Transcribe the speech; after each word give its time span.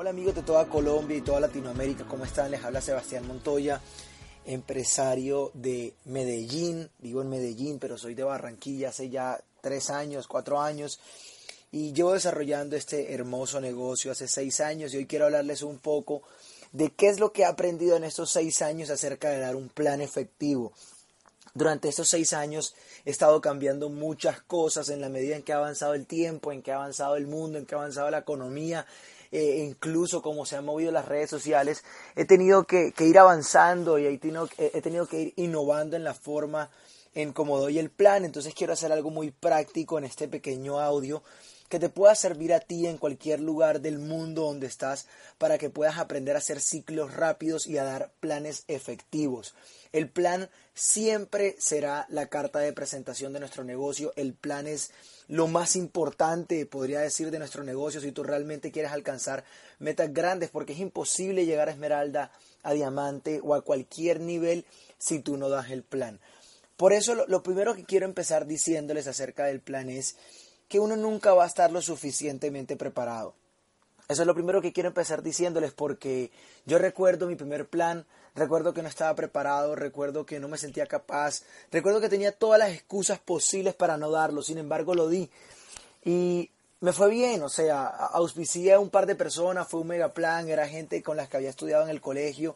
Hola 0.00 0.08
amigos 0.08 0.34
de 0.34 0.42
toda 0.42 0.66
Colombia 0.66 1.18
y 1.18 1.20
toda 1.20 1.40
Latinoamérica, 1.40 2.06
¿cómo 2.06 2.24
están? 2.24 2.50
Les 2.50 2.64
habla 2.64 2.80
Sebastián 2.80 3.26
Montoya, 3.26 3.82
empresario 4.46 5.50
de 5.52 5.92
Medellín, 6.06 6.88
vivo 7.00 7.20
en 7.20 7.28
Medellín, 7.28 7.78
pero 7.78 7.98
soy 7.98 8.14
de 8.14 8.22
Barranquilla 8.22 8.88
hace 8.88 9.10
ya 9.10 9.38
tres 9.60 9.90
años, 9.90 10.26
cuatro 10.26 10.58
años, 10.58 10.98
y 11.70 11.92
llevo 11.92 12.14
desarrollando 12.14 12.76
este 12.76 13.12
hermoso 13.12 13.60
negocio 13.60 14.10
hace 14.10 14.26
seis 14.26 14.60
años 14.60 14.94
y 14.94 14.96
hoy 14.96 15.04
quiero 15.04 15.26
hablarles 15.26 15.60
un 15.60 15.78
poco 15.78 16.22
de 16.72 16.88
qué 16.92 17.08
es 17.10 17.20
lo 17.20 17.30
que 17.34 17.42
he 17.42 17.44
aprendido 17.44 17.98
en 17.98 18.04
estos 18.04 18.30
seis 18.30 18.62
años 18.62 18.88
acerca 18.88 19.28
de 19.28 19.40
dar 19.40 19.54
un 19.54 19.68
plan 19.68 20.00
efectivo. 20.00 20.72
Durante 21.52 21.90
estos 21.90 22.08
seis 22.08 22.32
años 22.32 22.74
he 23.04 23.10
estado 23.10 23.42
cambiando 23.42 23.90
muchas 23.90 24.40
cosas 24.40 24.88
en 24.88 25.02
la 25.02 25.10
medida 25.10 25.36
en 25.36 25.42
que 25.42 25.52
ha 25.52 25.56
avanzado 25.56 25.92
el 25.92 26.06
tiempo, 26.06 26.52
en 26.52 26.62
que 26.62 26.72
ha 26.72 26.76
avanzado 26.76 27.16
el 27.16 27.26
mundo, 27.26 27.58
en 27.58 27.66
que 27.66 27.74
ha 27.74 27.78
avanzado 27.78 28.08
la 28.10 28.20
economía, 28.20 28.86
eh, 29.32 29.64
incluso 29.66 30.22
como 30.22 30.44
se 30.46 30.56
han 30.56 30.64
movido 30.64 30.92
las 30.92 31.06
redes 31.06 31.30
sociales, 31.30 31.84
he 32.16 32.24
tenido 32.24 32.64
que, 32.64 32.92
ir 32.98 33.18
avanzando 33.18 33.98
y 33.98 34.06
he 34.06 34.18
tenido, 34.18 34.48
he 34.58 34.80
tenido 34.80 35.06
que 35.06 35.20
ir 35.20 35.32
innovando 35.36 35.96
en 35.96 36.04
la 36.04 36.14
forma 36.14 36.70
en 37.14 37.32
cómo 37.32 37.58
doy 37.58 37.78
el 37.78 37.90
plan. 37.90 38.24
Entonces 38.24 38.54
quiero 38.54 38.72
hacer 38.72 38.92
algo 38.92 39.10
muy 39.10 39.30
práctico 39.30 39.98
en 39.98 40.04
este 40.04 40.28
pequeño 40.28 40.80
audio 40.80 41.22
que 41.70 41.78
te 41.78 41.88
pueda 41.88 42.16
servir 42.16 42.52
a 42.52 42.58
ti 42.58 42.88
en 42.88 42.98
cualquier 42.98 43.38
lugar 43.38 43.80
del 43.80 44.00
mundo 44.00 44.42
donde 44.42 44.66
estás 44.66 45.06
para 45.38 45.56
que 45.56 45.70
puedas 45.70 45.98
aprender 45.98 46.34
a 46.34 46.40
hacer 46.40 46.60
ciclos 46.60 47.14
rápidos 47.14 47.68
y 47.68 47.78
a 47.78 47.84
dar 47.84 48.10
planes 48.18 48.64
efectivos. 48.66 49.54
El 49.92 50.08
plan 50.08 50.50
siempre 50.74 51.54
será 51.60 52.06
la 52.08 52.26
carta 52.26 52.58
de 52.58 52.72
presentación 52.72 53.32
de 53.32 53.38
nuestro 53.38 53.62
negocio. 53.62 54.12
El 54.16 54.34
plan 54.34 54.66
es 54.66 54.90
lo 55.28 55.46
más 55.46 55.76
importante, 55.76 56.66
podría 56.66 57.00
decir, 57.00 57.30
de 57.30 57.38
nuestro 57.38 57.62
negocio 57.62 58.00
si 58.00 58.10
tú 58.10 58.24
realmente 58.24 58.72
quieres 58.72 58.90
alcanzar 58.90 59.44
metas 59.78 60.12
grandes, 60.12 60.50
porque 60.50 60.72
es 60.72 60.80
imposible 60.80 61.46
llegar 61.46 61.68
a 61.68 61.72
esmeralda, 61.72 62.32
a 62.64 62.72
diamante 62.72 63.40
o 63.44 63.54
a 63.54 63.62
cualquier 63.62 64.18
nivel 64.18 64.64
si 64.98 65.20
tú 65.20 65.36
no 65.36 65.48
das 65.48 65.70
el 65.70 65.84
plan. 65.84 66.18
Por 66.76 66.92
eso 66.92 67.14
lo, 67.14 67.28
lo 67.28 67.44
primero 67.44 67.76
que 67.76 67.84
quiero 67.84 68.06
empezar 68.06 68.46
diciéndoles 68.46 69.06
acerca 69.06 69.44
del 69.44 69.60
plan 69.60 69.88
es 69.88 70.16
que 70.70 70.78
uno 70.78 70.94
nunca 70.96 71.34
va 71.34 71.42
a 71.42 71.48
estar 71.48 71.72
lo 71.72 71.82
suficientemente 71.82 72.76
preparado. 72.76 73.34
Eso 74.08 74.22
es 74.22 74.26
lo 74.26 74.34
primero 74.34 74.62
que 74.62 74.72
quiero 74.72 74.88
empezar 74.88 75.20
diciéndoles 75.20 75.72
porque 75.72 76.30
yo 76.64 76.78
recuerdo 76.78 77.26
mi 77.26 77.34
primer 77.34 77.68
plan, 77.68 78.06
recuerdo 78.36 78.72
que 78.72 78.80
no 78.80 78.88
estaba 78.88 79.12
preparado, 79.16 79.74
recuerdo 79.74 80.24
que 80.24 80.38
no 80.38 80.46
me 80.46 80.58
sentía 80.58 80.86
capaz, 80.86 81.42
recuerdo 81.72 82.00
que 82.00 82.08
tenía 82.08 82.30
todas 82.30 82.60
las 82.60 82.70
excusas 82.70 83.18
posibles 83.18 83.74
para 83.74 83.96
no 83.96 84.12
darlo, 84.12 84.42
sin 84.42 84.58
embargo 84.58 84.94
lo 84.94 85.08
di. 85.08 85.28
Y 86.04 86.50
me 86.78 86.92
fue 86.92 87.10
bien, 87.10 87.42
o 87.42 87.48
sea, 87.48 87.86
auspicié 87.86 88.74
a 88.74 88.78
un 88.78 88.90
par 88.90 89.06
de 89.06 89.16
personas, 89.16 89.66
fue 89.66 89.80
un 89.80 89.88
mega 89.88 90.14
plan, 90.14 90.48
era 90.48 90.68
gente 90.68 91.02
con 91.02 91.16
las 91.16 91.28
que 91.28 91.36
había 91.36 91.50
estudiado 91.50 91.82
en 91.82 91.90
el 91.90 92.00
colegio. 92.00 92.54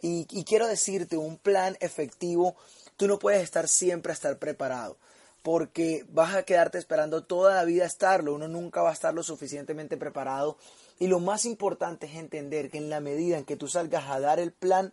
Y, 0.00 0.26
y 0.30 0.42
quiero 0.42 0.66
decirte, 0.66 1.16
un 1.16 1.36
plan 1.36 1.76
efectivo, 1.78 2.56
tú 2.96 3.06
no 3.06 3.20
puedes 3.20 3.44
estar 3.44 3.68
siempre 3.68 4.10
a 4.10 4.14
estar 4.14 4.36
preparado 4.38 4.96
porque 5.42 6.04
vas 6.08 6.34
a 6.34 6.44
quedarte 6.44 6.78
esperando 6.78 7.24
toda 7.24 7.54
la 7.54 7.64
vida 7.64 7.84
estarlo, 7.84 8.34
uno 8.34 8.48
nunca 8.48 8.82
va 8.82 8.90
a 8.90 8.94
estar 8.94 9.12
lo 9.12 9.22
suficientemente 9.22 9.96
preparado 9.96 10.56
y 10.98 11.08
lo 11.08 11.18
más 11.18 11.44
importante 11.44 12.06
es 12.06 12.14
entender 12.14 12.70
que 12.70 12.78
en 12.78 12.88
la 12.88 13.00
medida 13.00 13.36
en 13.36 13.44
que 13.44 13.56
tú 13.56 13.66
salgas 13.66 14.08
a 14.08 14.20
dar 14.20 14.38
el 14.38 14.52
plan, 14.52 14.92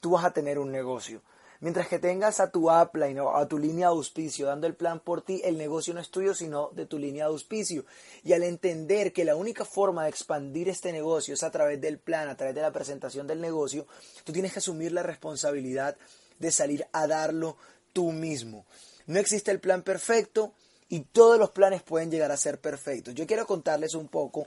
tú 0.00 0.10
vas 0.10 0.24
a 0.24 0.32
tener 0.32 0.58
un 0.58 0.70
negocio. 0.70 1.20
Mientras 1.60 1.88
que 1.88 1.98
tengas 1.98 2.38
a 2.38 2.52
tu 2.52 2.70
upline 2.70 3.18
o 3.18 3.34
a 3.34 3.48
tu 3.48 3.58
línea 3.58 3.88
de 3.88 3.94
auspicio 3.94 4.46
dando 4.46 4.68
el 4.68 4.76
plan 4.76 5.00
por 5.00 5.22
ti, 5.22 5.42
el 5.44 5.58
negocio 5.58 5.92
no 5.92 6.00
es 6.00 6.08
tuyo, 6.08 6.32
sino 6.32 6.70
de 6.70 6.86
tu 6.86 6.98
línea 7.00 7.24
de 7.24 7.32
auspicio. 7.32 7.84
Y 8.22 8.32
al 8.32 8.44
entender 8.44 9.12
que 9.12 9.24
la 9.24 9.34
única 9.34 9.64
forma 9.64 10.04
de 10.04 10.10
expandir 10.10 10.68
este 10.68 10.92
negocio 10.92 11.34
es 11.34 11.42
a 11.42 11.50
través 11.50 11.80
del 11.80 11.98
plan, 11.98 12.28
a 12.28 12.36
través 12.36 12.54
de 12.54 12.62
la 12.62 12.70
presentación 12.70 13.26
del 13.26 13.40
negocio, 13.40 13.88
tú 14.22 14.32
tienes 14.32 14.52
que 14.52 14.60
asumir 14.60 14.92
la 14.92 15.02
responsabilidad 15.02 15.96
de 16.38 16.52
salir 16.52 16.86
a 16.92 17.08
darlo 17.08 17.56
tú 17.92 18.12
mismo. 18.12 18.64
No 19.08 19.18
existe 19.18 19.50
el 19.50 19.58
plan 19.58 19.82
perfecto 19.82 20.52
y 20.88 21.00
todos 21.00 21.38
los 21.38 21.50
planes 21.50 21.82
pueden 21.82 22.10
llegar 22.10 22.30
a 22.30 22.36
ser 22.36 22.60
perfectos. 22.60 23.14
Yo 23.14 23.26
quiero 23.26 23.46
contarles 23.46 23.94
un 23.94 24.06
poco 24.06 24.46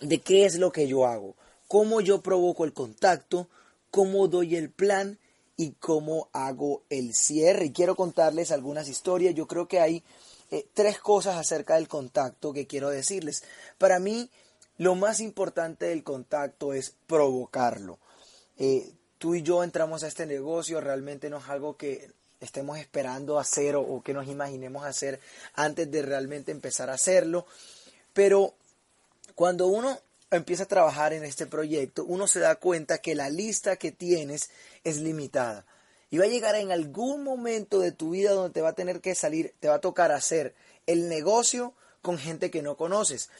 de 0.00 0.20
qué 0.20 0.46
es 0.46 0.56
lo 0.56 0.70
que 0.70 0.86
yo 0.86 1.04
hago, 1.04 1.34
cómo 1.66 2.00
yo 2.00 2.22
provoco 2.22 2.64
el 2.64 2.72
contacto, 2.72 3.48
cómo 3.90 4.28
doy 4.28 4.54
el 4.54 4.70
plan 4.70 5.18
y 5.56 5.72
cómo 5.72 6.28
hago 6.32 6.84
el 6.90 7.12
cierre. 7.12 7.66
Y 7.66 7.72
quiero 7.72 7.96
contarles 7.96 8.52
algunas 8.52 8.88
historias. 8.88 9.34
Yo 9.34 9.48
creo 9.48 9.66
que 9.66 9.80
hay 9.80 10.04
eh, 10.52 10.64
tres 10.74 11.00
cosas 11.00 11.36
acerca 11.36 11.74
del 11.74 11.88
contacto 11.88 12.52
que 12.52 12.68
quiero 12.68 12.88
decirles. 12.88 13.42
Para 13.78 13.98
mí, 13.98 14.30
lo 14.78 14.94
más 14.94 15.18
importante 15.18 15.86
del 15.86 16.04
contacto 16.04 16.72
es 16.72 16.94
provocarlo. 17.08 17.98
Eh, 18.58 18.92
tú 19.18 19.34
y 19.34 19.42
yo 19.42 19.64
entramos 19.64 20.04
a 20.04 20.08
este 20.08 20.24
negocio, 20.24 20.80
realmente 20.80 21.28
no 21.30 21.38
es 21.38 21.48
algo 21.48 21.76
que 21.76 22.12
estemos 22.42 22.78
esperando 22.78 23.38
hacer 23.38 23.76
o, 23.76 24.02
que 24.02 24.12
nos 24.12 24.26
imaginemos 24.28 24.84
hacer 24.84 25.20
antes 25.54 25.90
de 25.90 26.02
realmente 26.02 26.52
empezar 26.52 26.90
a 26.90 26.94
hacerlo. 26.94 27.46
Pero 28.12 28.54
cuando 29.34 29.68
uno 29.68 29.98
empieza 30.30 30.64
a 30.64 30.68
trabajar 30.68 31.12
en 31.12 31.24
este 31.24 31.46
proyecto, 31.46 32.04
uno 32.04 32.26
se 32.26 32.40
da 32.40 32.56
cuenta 32.56 32.98
que 32.98 33.14
la 33.14 33.30
lista 33.30 33.76
que 33.76 33.92
tienes 33.92 34.50
es 34.84 34.98
limitada. 34.98 35.64
Y 36.10 36.18
va 36.18 36.24
a 36.24 36.28
llegar 36.28 36.56
en 36.56 36.72
algún 36.72 37.22
momento 37.22 37.80
de 37.80 37.92
tu 37.92 38.10
vida 38.10 38.32
donde 38.32 38.52
te 38.52 38.60
va 38.60 38.70
a 38.70 38.74
tener 38.74 39.00
que 39.00 39.14
salir, 39.14 39.54
te 39.60 39.68
va 39.68 39.76
a 39.76 39.80
tocar 39.80 40.12
hacer 40.12 40.54
el 40.86 41.08
negocio 41.08 41.72
con 42.02 42.18
gente 42.18 42.50
que 42.50 42.60
no 42.60 42.76
conoces. 42.76 43.30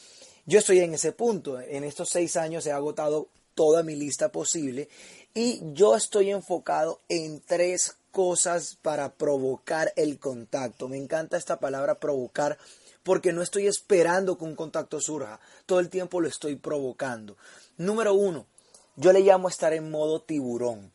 Yo 0.46 0.58
estoy 0.58 0.80
en 0.80 0.94
ese 0.94 1.12
punto. 1.12 1.60
En 1.60 1.84
estos 1.84 2.08
seis 2.08 2.36
años 2.36 2.66
he 2.66 2.72
agotado 2.72 3.28
toda 3.54 3.82
mi 3.82 3.94
lista 3.94 4.30
posible 4.30 4.88
y 5.34 5.60
yo 5.74 5.96
estoy 5.96 6.30
enfocado 6.30 7.00
en 7.08 7.40
tres 7.40 7.96
cosas 8.12 8.76
para 8.80 9.14
provocar 9.14 9.92
el 9.96 10.20
contacto. 10.20 10.88
Me 10.88 10.96
encanta 10.96 11.36
esta 11.36 11.58
palabra 11.58 11.98
provocar 11.98 12.58
porque 13.02 13.32
no 13.32 13.42
estoy 13.42 13.66
esperando 13.66 14.38
que 14.38 14.44
un 14.44 14.54
contacto 14.54 15.00
surja, 15.00 15.40
todo 15.66 15.80
el 15.80 15.88
tiempo 15.88 16.20
lo 16.20 16.28
estoy 16.28 16.54
provocando. 16.54 17.36
Número 17.76 18.14
uno, 18.14 18.46
yo 18.94 19.12
le 19.12 19.20
llamo 19.20 19.48
estar 19.48 19.72
en 19.72 19.90
modo 19.90 20.22
tiburón 20.22 20.92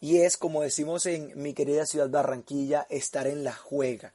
y 0.00 0.18
es 0.18 0.36
como 0.36 0.62
decimos 0.62 1.06
en 1.06 1.32
mi 1.40 1.54
querida 1.54 1.86
ciudad 1.86 2.10
Barranquilla, 2.10 2.86
estar 2.90 3.26
en 3.26 3.44
la 3.44 3.54
juega. 3.54 4.12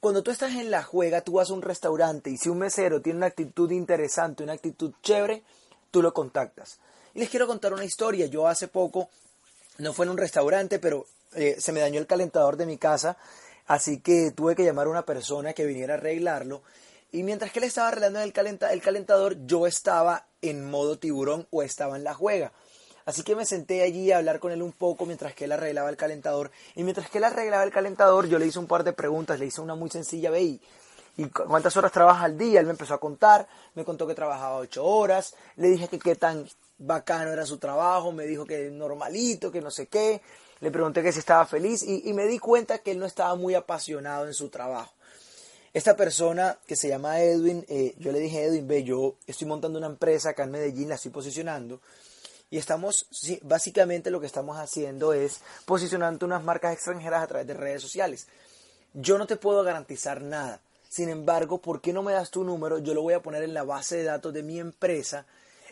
Cuando 0.00 0.22
tú 0.22 0.30
estás 0.30 0.52
en 0.54 0.70
la 0.70 0.82
juega, 0.82 1.20
tú 1.20 1.34
vas 1.34 1.50
a 1.50 1.54
un 1.54 1.62
restaurante 1.62 2.30
y 2.30 2.38
si 2.38 2.48
un 2.48 2.58
mesero 2.58 3.02
tiene 3.02 3.18
una 3.18 3.26
actitud 3.26 3.70
interesante, 3.70 4.42
una 4.42 4.54
actitud 4.54 4.92
chévere, 5.02 5.44
tú 5.90 6.02
lo 6.02 6.12
contactas. 6.14 6.78
Y 7.14 7.20
les 7.20 7.28
quiero 7.28 7.46
contar 7.46 7.72
una 7.72 7.84
historia. 7.84 8.26
Yo 8.26 8.48
hace 8.48 8.66
poco, 8.66 9.10
no 9.78 9.92
fue 9.92 10.06
en 10.06 10.10
un 10.10 10.18
restaurante, 10.18 10.78
pero 10.78 11.06
eh, 11.34 11.56
se 11.58 11.72
me 11.72 11.80
dañó 11.80 11.98
el 11.98 12.06
calentador 12.06 12.56
de 12.56 12.66
mi 12.66 12.78
casa, 12.78 13.16
así 13.66 14.00
que 14.00 14.32
tuve 14.32 14.54
que 14.54 14.64
llamar 14.64 14.86
a 14.86 14.90
una 14.90 15.06
persona 15.06 15.52
que 15.52 15.64
viniera 15.64 15.94
a 15.94 15.96
arreglarlo. 15.96 16.62
Y 17.10 17.22
mientras 17.22 17.52
que 17.52 17.58
él 17.58 17.66
estaba 17.66 17.88
arreglando 17.88 18.20
el, 18.20 18.32
calentador, 18.32 19.36
yo 19.46 19.66
estaba 19.66 20.26
en 20.40 20.70
modo 20.70 20.98
tiburón 20.98 21.46
o 21.50 21.62
estaba 21.62 21.96
en 21.96 22.04
la 22.04 22.14
juega. 22.14 22.52
Así 23.04 23.22
que 23.22 23.36
me 23.36 23.44
senté 23.44 23.82
allí 23.82 24.12
a 24.12 24.18
hablar 24.18 24.40
con 24.40 24.52
él 24.52 24.62
un 24.62 24.72
poco 24.72 25.04
mientras 25.04 25.34
que 25.34 25.44
él 25.44 25.52
arreglaba 25.52 25.90
el 25.90 25.96
calentador. 25.96 26.50
Y 26.74 26.84
mientras 26.84 27.10
que 27.10 27.18
él 27.18 27.24
arreglaba 27.24 27.64
el 27.64 27.70
calentador, 27.70 28.28
yo 28.28 28.38
le 28.38 28.46
hice 28.46 28.58
un 28.58 28.66
par 28.66 28.82
de 28.82 28.94
preguntas. 28.94 29.38
Le 29.38 29.46
hice 29.46 29.60
una 29.60 29.74
muy 29.74 29.90
sencilla, 29.90 30.30
ve, 30.30 30.58
¿y 31.16 31.26
cuántas 31.26 31.76
horas 31.76 31.92
trabaja 31.92 32.24
al 32.24 32.38
día? 32.38 32.60
Él 32.60 32.66
me 32.66 32.72
empezó 32.72 32.94
a 32.94 33.00
contar, 33.00 33.46
me 33.74 33.84
contó 33.84 34.06
que 34.06 34.14
trabajaba 34.14 34.56
ocho 34.56 34.84
horas. 34.84 35.34
Le 35.56 35.68
dije 35.68 35.88
que 35.88 35.98
qué 35.98 36.14
tan 36.14 36.48
bacano 36.78 37.30
era 37.30 37.44
su 37.44 37.58
trabajo, 37.58 38.10
me 38.12 38.24
dijo 38.24 38.46
que 38.46 38.70
normalito, 38.70 39.52
que 39.52 39.60
no 39.60 39.70
sé 39.70 39.86
qué 39.88 40.22
le 40.62 40.70
pregunté 40.70 41.02
que 41.02 41.10
si 41.10 41.18
estaba 41.18 41.44
feliz 41.44 41.82
y, 41.82 42.12
me 42.12 42.24
di 42.28 42.38
cuenta 42.38 42.78
que 42.78 42.92
él 42.92 43.00
no 43.00 43.06
estaba 43.06 43.34
muy 43.34 43.56
apasionado 43.56 44.28
en 44.28 44.32
su 44.32 44.48
trabajo. 44.48 44.92
Esta 45.74 45.96
persona 45.96 46.56
que 46.68 46.76
se 46.76 46.88
llama 46.88 47.20
Edwin, 47.20 47.64
eh, 47.68 47.96
yo 47.98 48.12
le 48.12 48.20
dije, 48.20 48.44
Edwin, 48.44 48.68
ve, 48.68 48.84
yo 48.84 49.16
estoy 49.26 49.48
montando 49.48 49.80
una 49.80 49.88
empresa 49.88 50.30
acá 50.30 50.44
en 50.44 50.52
Medellín, 50.52 50.88
la 50.88 50.94
estoy 50.94 51.10
posicionando. 51.10 51.80
Y 52.48 52.58
estamos, 52.58 53.08
básicamente 53.42 54.12
lo 54.12 54.20
que 54.20 54.26
estamos 54.26 54.56
haciendo 54.56 55.12
es 55.12 55.40
posicionando 55.64 56.26
unas 56.26 56.44
marcas 56.44 56.74
extranjeras 56.74 57.24
a 57.24 57.26
través 57.26 57.48
de 57.48 57.54
redes 57.54 57.82
sociales. 57.82 58.28
Yo 58.94 59.18
no 59.18 59.26
te 59.26 59.34
puedo 59.34 59.64
garantizar 59.64 60.22
nada. 60.22 60.60
Sin 60.88 61.08
embargo, 61.08 61.58
¿por 61.58 61.80
qué 61.80 61.92
no 61.92 62.04
me 62.04 62.12
das 62.12 62.30
tu 62.30 62.44
número? 62.44 62.78
Yo 62.78 62.94
lo 62.94 63.02
voy 63.02 63.14
a 63.14 63.22
poner 63.22 63.42
en 63.42 63.54
la 63.54 63.64
base 63.64 63.96
de 63.96 64.04
datos 64.04 64.32
de 64.32 64.44
mi 64.44 64.60
empresa 64.60 65.26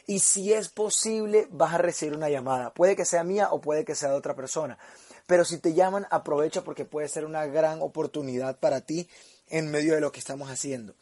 y 0.06 0.20
si 0.20 0.52
es 0.52 0.68
posible 0.68 1.46
vas 1.50 1.74
a 1.74 1.78
recibir 1.78 2.16
una 2.16 2.28
llamada. 2.28 2.72
Puede 2.72 2.96
que 2.96 3.04
sea 3.04 3.24
mía 3.24 3.48
o 3.50 3.60
puede 3.60 3.84
que 3.84 3.94
sea 3.94 4.10
de 4.10 4.16
otra 4.16 4.34
persona. 4.34 4.78
Pero 5.26 5.44
si 5.44 5.58
te 5.58 5.74
llaman, 5.74 6.06
aprovecha 6.10 6.62
porque 6.64 6.84
puede 6.84 7.08
ser 7.08 7.24
una 7.24 7.46
gran 7.46 7.80
oportunidad 7.82 8.58
para 8.58 8.80
ti 8.80 9.08
en 9.48 9.70
medio 9.70 9.94
de 9.94 10.00
lo 10.00 10.12
que 10.12 10.18
estamos 10.18 10.50
haciendo. 10.50 10.94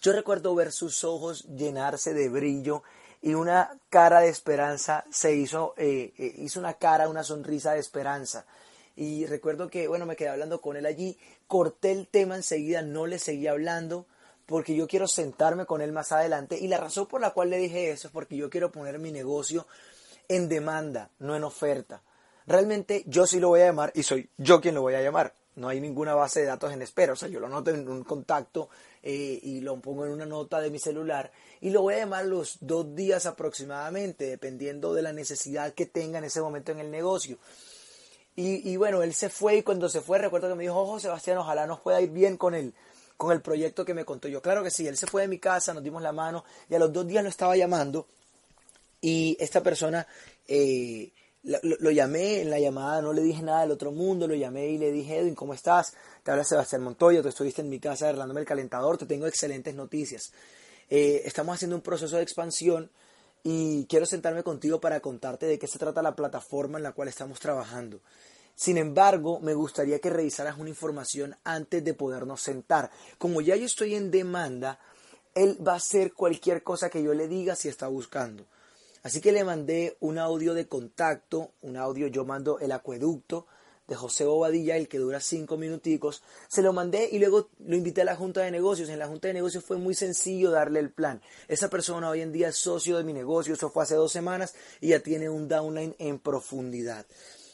Yo 0.00 0.12
recuerdo 0.12 0.54
ver 0.54 0.72
sus 0.72 1.04
ojos 1.04 1.44
llenarse 1.44 2.14
de 2.14 2.28
brillo 2.28 2.82
y 3.22 3.34
una 3.34 3.78
cara 3.90 4.20
de 4.20 4.28
esperanza 4.28 5.04
se 5.10 5.34
hizo, 5.34 5.74
eh, 5.76 6.14
eh, 6.16 6.34
hizo 6.38 6.58
una 6.58 6.74
cara, 6.74 7.08
una 7.08 7.22
sonrisa 7.22 7.72
de 7.72 7.80
esperanza. 7.80 8.46
Y 8.96 9.26
recuerdo 9.26 9.68
que, 9.68 9.88
bueno, 9.88 10.06
me 10.06 10.16
quedé 10.16 10.30
hablando 10.30 10.60
con 10.60 10.76
él 10.76 10.86
allí, 10.86 11.18
corté 11.46 11.92
el 11.92 12.08
tema 12.08 12.36
enseguida, 12.36 12.82
no 12.82 13.06
le 13.06 13.18
seguí 13.18 13.46
hablando, 13.46 14.06
porque 14.50 14.74
yo 14.74 14.88
quiero 14.88 15.06
sentarme 15.06 15.64
con 15.64 15.80
él 15.80 15.92
más 15.92 16.10
adelante 16.10 16.58
y 16.58 16.66
la 16.66 16.76
razón 16.76 17.06
por 17.06 17.20
la 17.20 17.30
cual 17.30 17.50
le 17.50 17.56
dije 17.56 17.92
eso 17.92 18.08
es 18.08 18.12
porque 18.12 18.36
yo 18.36 18.50
quiero 18.50 18.72
poner 18.72 18.98
mi 18.98 19.12
negocio 19.12 19.64
en 20.26 20.48
demanda, 20.48 21.08
no 21.20 21.36
en 21.36 21.44
oferta. 21.44 22.02
Realmente 22.48 23.04
yo 23.06 23.28
sí 23.28 23.38
lo 23.38 23.50
voy 23.50 23.60
a 23.60 23.66
llamar 23.66 23.92
y 23.94 24.02
soy 24.02 24.28
yo 24.38 24.60
quien 24.60 24.74
lo 24.74 24.82
voy 24.82 24.94
a 24.94 25.02
llamar. 25.02 25.34
No 25.54 25.68
hay 25.68 25.80
ninguna 25.80 26.16
base 26.16 26.40
de 26.40 26.46
datos 26.46 26.72
en 26.72 26.82
espera, 26.82 27.12
o 27.12 27.16
sea, 27.16 27.28
yo 27.28 27.38
lo 27.38 27.46
anoto 27.46 27.70
en 27.70 27.88
un 27.88 28.02
contacto 28.02 28.70
eh, 29.04 29.38
y 29.40 29.60
lo 29.60 29.80
pongo 29.80 30.04
en 30.04 30.10
una 30.10 30.26
nota 30.26 30.60
de 30.60 30.70
mi 30.70 30.80
celular 30.80 31.30
y 31.60 31.70
lo 31.70 31.82
voy 31.82 31.94
a 31.94 31.98
llamar 31.98 32.24
los 32.24 32.58
dos 32.60 32.92
días 32.96 33.26
aproximadamente, 33.26 34.26
dependiendo 34.26 34.94
de 34.94 35.02
la 35.02 35.12
necesidad 35.12 35.74
que 35.74 35.86
tenga 35.86 36.18
en 36.18 36.24
ese 36.24 36.40
momento 36.40 36.72
en 36.72 36.80
el 36.80 36.90
negocio. 36.90 37.38
Y, 38.34 38.74
bueno, 38.76 39.02
él 39.02 39.12
se 39.12 39.28
fue 39.28 39.56
y 39.56 39.62
cuando 39.62 39.90
se 39.90 40.00
fue 40.00 40.18
recuerdo 40.18 40.48
que 40.48 40.54
me 40.54 40.62
dijo, 40.62 40.74
ojo 40.74 40.98
Sebastián, 40.98 41.36
ojalá 41.36 41.66
nos 41.66 41.80
pueda 41.80 42.00
ir 42.00 42.10
bien 42.10 42.38
con 42.38 42.54
él 42.54 42.74
con 43.20 43.32
el 43.32 43.42
proyecto 43.42 43.84
que 43.84 43.92
me 43.92 44.06
contó 44.06 44.28
yo. 44.28 44.40
Claro 44.40 44.62
que 44.62 44.70
sí, 44.70 44.86
él 44.88 44.96
se 44.96 45.06
fue 45.06 45.20
de 45.20 45.28
mi 45.28 45.38
casa, 45.38 45.74
nos 45.74 45.82
dimos 45.82 46.00
la 46.00 46.10
mano 46.10 46.42
y 46.70 46.74
a 46.74 46.78
los 46.78 46.90
dos 46.90 47.06
días 47.06 47.22
lo 47.22 47.28
estaba 47.28 47.54
llamando 47.54 48.06
y 49.02 49.36
esta 49.38 49.62
persona 49.62 50.06
eh, 50.48 51.12
lo, 51.42 51.90
llamé 51.90 52.40
en 52.40 52.48
la 52.48 52.58
llamada, 52.58 53.02
no 53.02 53.12
le 53.12 53.20
dije 53.20 53.42
nada 53.42 53.60
del 53.60 53.72
otro 53.72 53.92
mundo, 53.92 54.26
lo 54.26 54.34
llamé 54.34 54.68
y 54.68 54.78
le 54.78 54.90
dije, 54.90 55.18
Edwin, 55.18 55.34
¿cómo 55.34 55.52
estás? 55.52 55.92
Te 56.22 56.30
habla 56.30 56.44
Sebastián 56.44 56.82
Montoya, 56.82 57.20
tú 57.20 57.28
estuviste 57.28 57.60
en 57.60 57.68
mi 57.68 57.78
casa 57.78 58.08
arreglándome 58.08 58.40
el 58.40 58.46
calentador, 58.46 58.96
te 58.96 59.04
tengo 59.04 59.26
excelentes 59.26 59.74
noticias. 59.74 60.32
Eh, 60.88 61.20
estamos 61.26 61.56
haciendo 61.56 61.76
un 61.76 61.82
proceso 61.82 62.16
de 62.16 62.22
expansión 62.22 62.90
y 63.42 63.84
quiero 63.84 64.06
sentarme 64.06 64.42
contigo 64.42 64.80
para 64.80 65.00
contarte 65.00 65.44
de 65.44 65.58
qué 65.58 65.66
se 65.66 65.78
trata 65.78 66.00
la 66.00 66.16
plataforma 66.16 66.78
en 66.78 66.84
la 66.84 66.92
cual 66.92 67.08
estamos 67.08 67.38
trabajando. 67.38 68.00
Sin 68.60 68.76
embargo, 68.76 69.40
me 69.40 69.54
gustaría 69.54 70.00
que 70.00 70.10
revisaras 70.10 70.58
una 70.58 70.68
información 70.68 71.34
antes 71.44 71.82
de 71.82 71.94
podernos 71.94 72.42
sentar. 72.42 72.90
Como 73.16 73.40
ya 73.40 73.56
yo 73.56 73.64
estoy 73.64 73.94
en 73.94 74.10
demanda, 74.10 74.78
él 75.34 75.56
va 75.66 75.72
a 75.72 75.76
hacer 75.76 76.12
cualquier 76.12 76.62
cosa 76.62 76.90
que 76.90 77.02
yo 77.02 77.14
le 77.14 77.26
diga 77.26 77.56
si 77.56 77.70
está 77.70 77.88
buscando. 77.88 78.44
Así 79.02 79.22
que 79.22 79.32
le 79.32 79.44
mandé 79.44 79.96
un 80.00 80.18
audio 80.18 80.52
de 80.52 80.68
contacto, 80.68 81.52
un 81.62 81.78
audio, 81.78 82.08
yo 82.08 82.26
mando 82.26 82.58
el 82.58 82.72
acueducto 82.72 83.46
de 83.88 83.94
José 83.96 84.26
Bobadilla, 84.26 84.76
el 84.76 84.88
que 84.88 84.98
dura 84.98 85.20
cinco 85.20 85.56
minuticos, 85.56 86.22
se 86.46 86.60
lo 86.60 86.74
mandé 86.74 87.08
y 87.10 87.18
luego 87.18 87.48
lo 87.60 87.76
invité 87.76 88.02
a 88.02 88.04
la 88.04 88.14
Junta 88.14 88.42
de 88.42 88.50
Negocios. 88.50 88.90
En 88.90 88.98
la 88.98 89.08
Junta 89.08 89.28
de 89.28 89.32
Negocios 89.32 89.64
fue 89.64 89.78
muy 89.78 89.94
sencillo 89.94 90.50
darle 90.50 90.80
el 90.80 90.92
plan. 90.92 91.22
Esa 91.48 91.70
persona 91.70 92.10
hoy 92.10 92.20
en 92.20 92.30
día 92.30 92.48
es 92.48 92.58
socio 92.58 92.98
de 92.98 93.04
mi 93.04 93.14
negocio, 93.14 93.54
eso 93.54 93.70
fue 93.70 93.84
hace 93.84 93.94
dos 93.94 94.12
semanas 94.12 94.54
y 94.82 94.88
ya 94.88 95.00
tiene 95.00 95.30
un 95.30 95.48
downline 95.48 95.96
en 95.98 96.18
profundidad. 96.18 97.06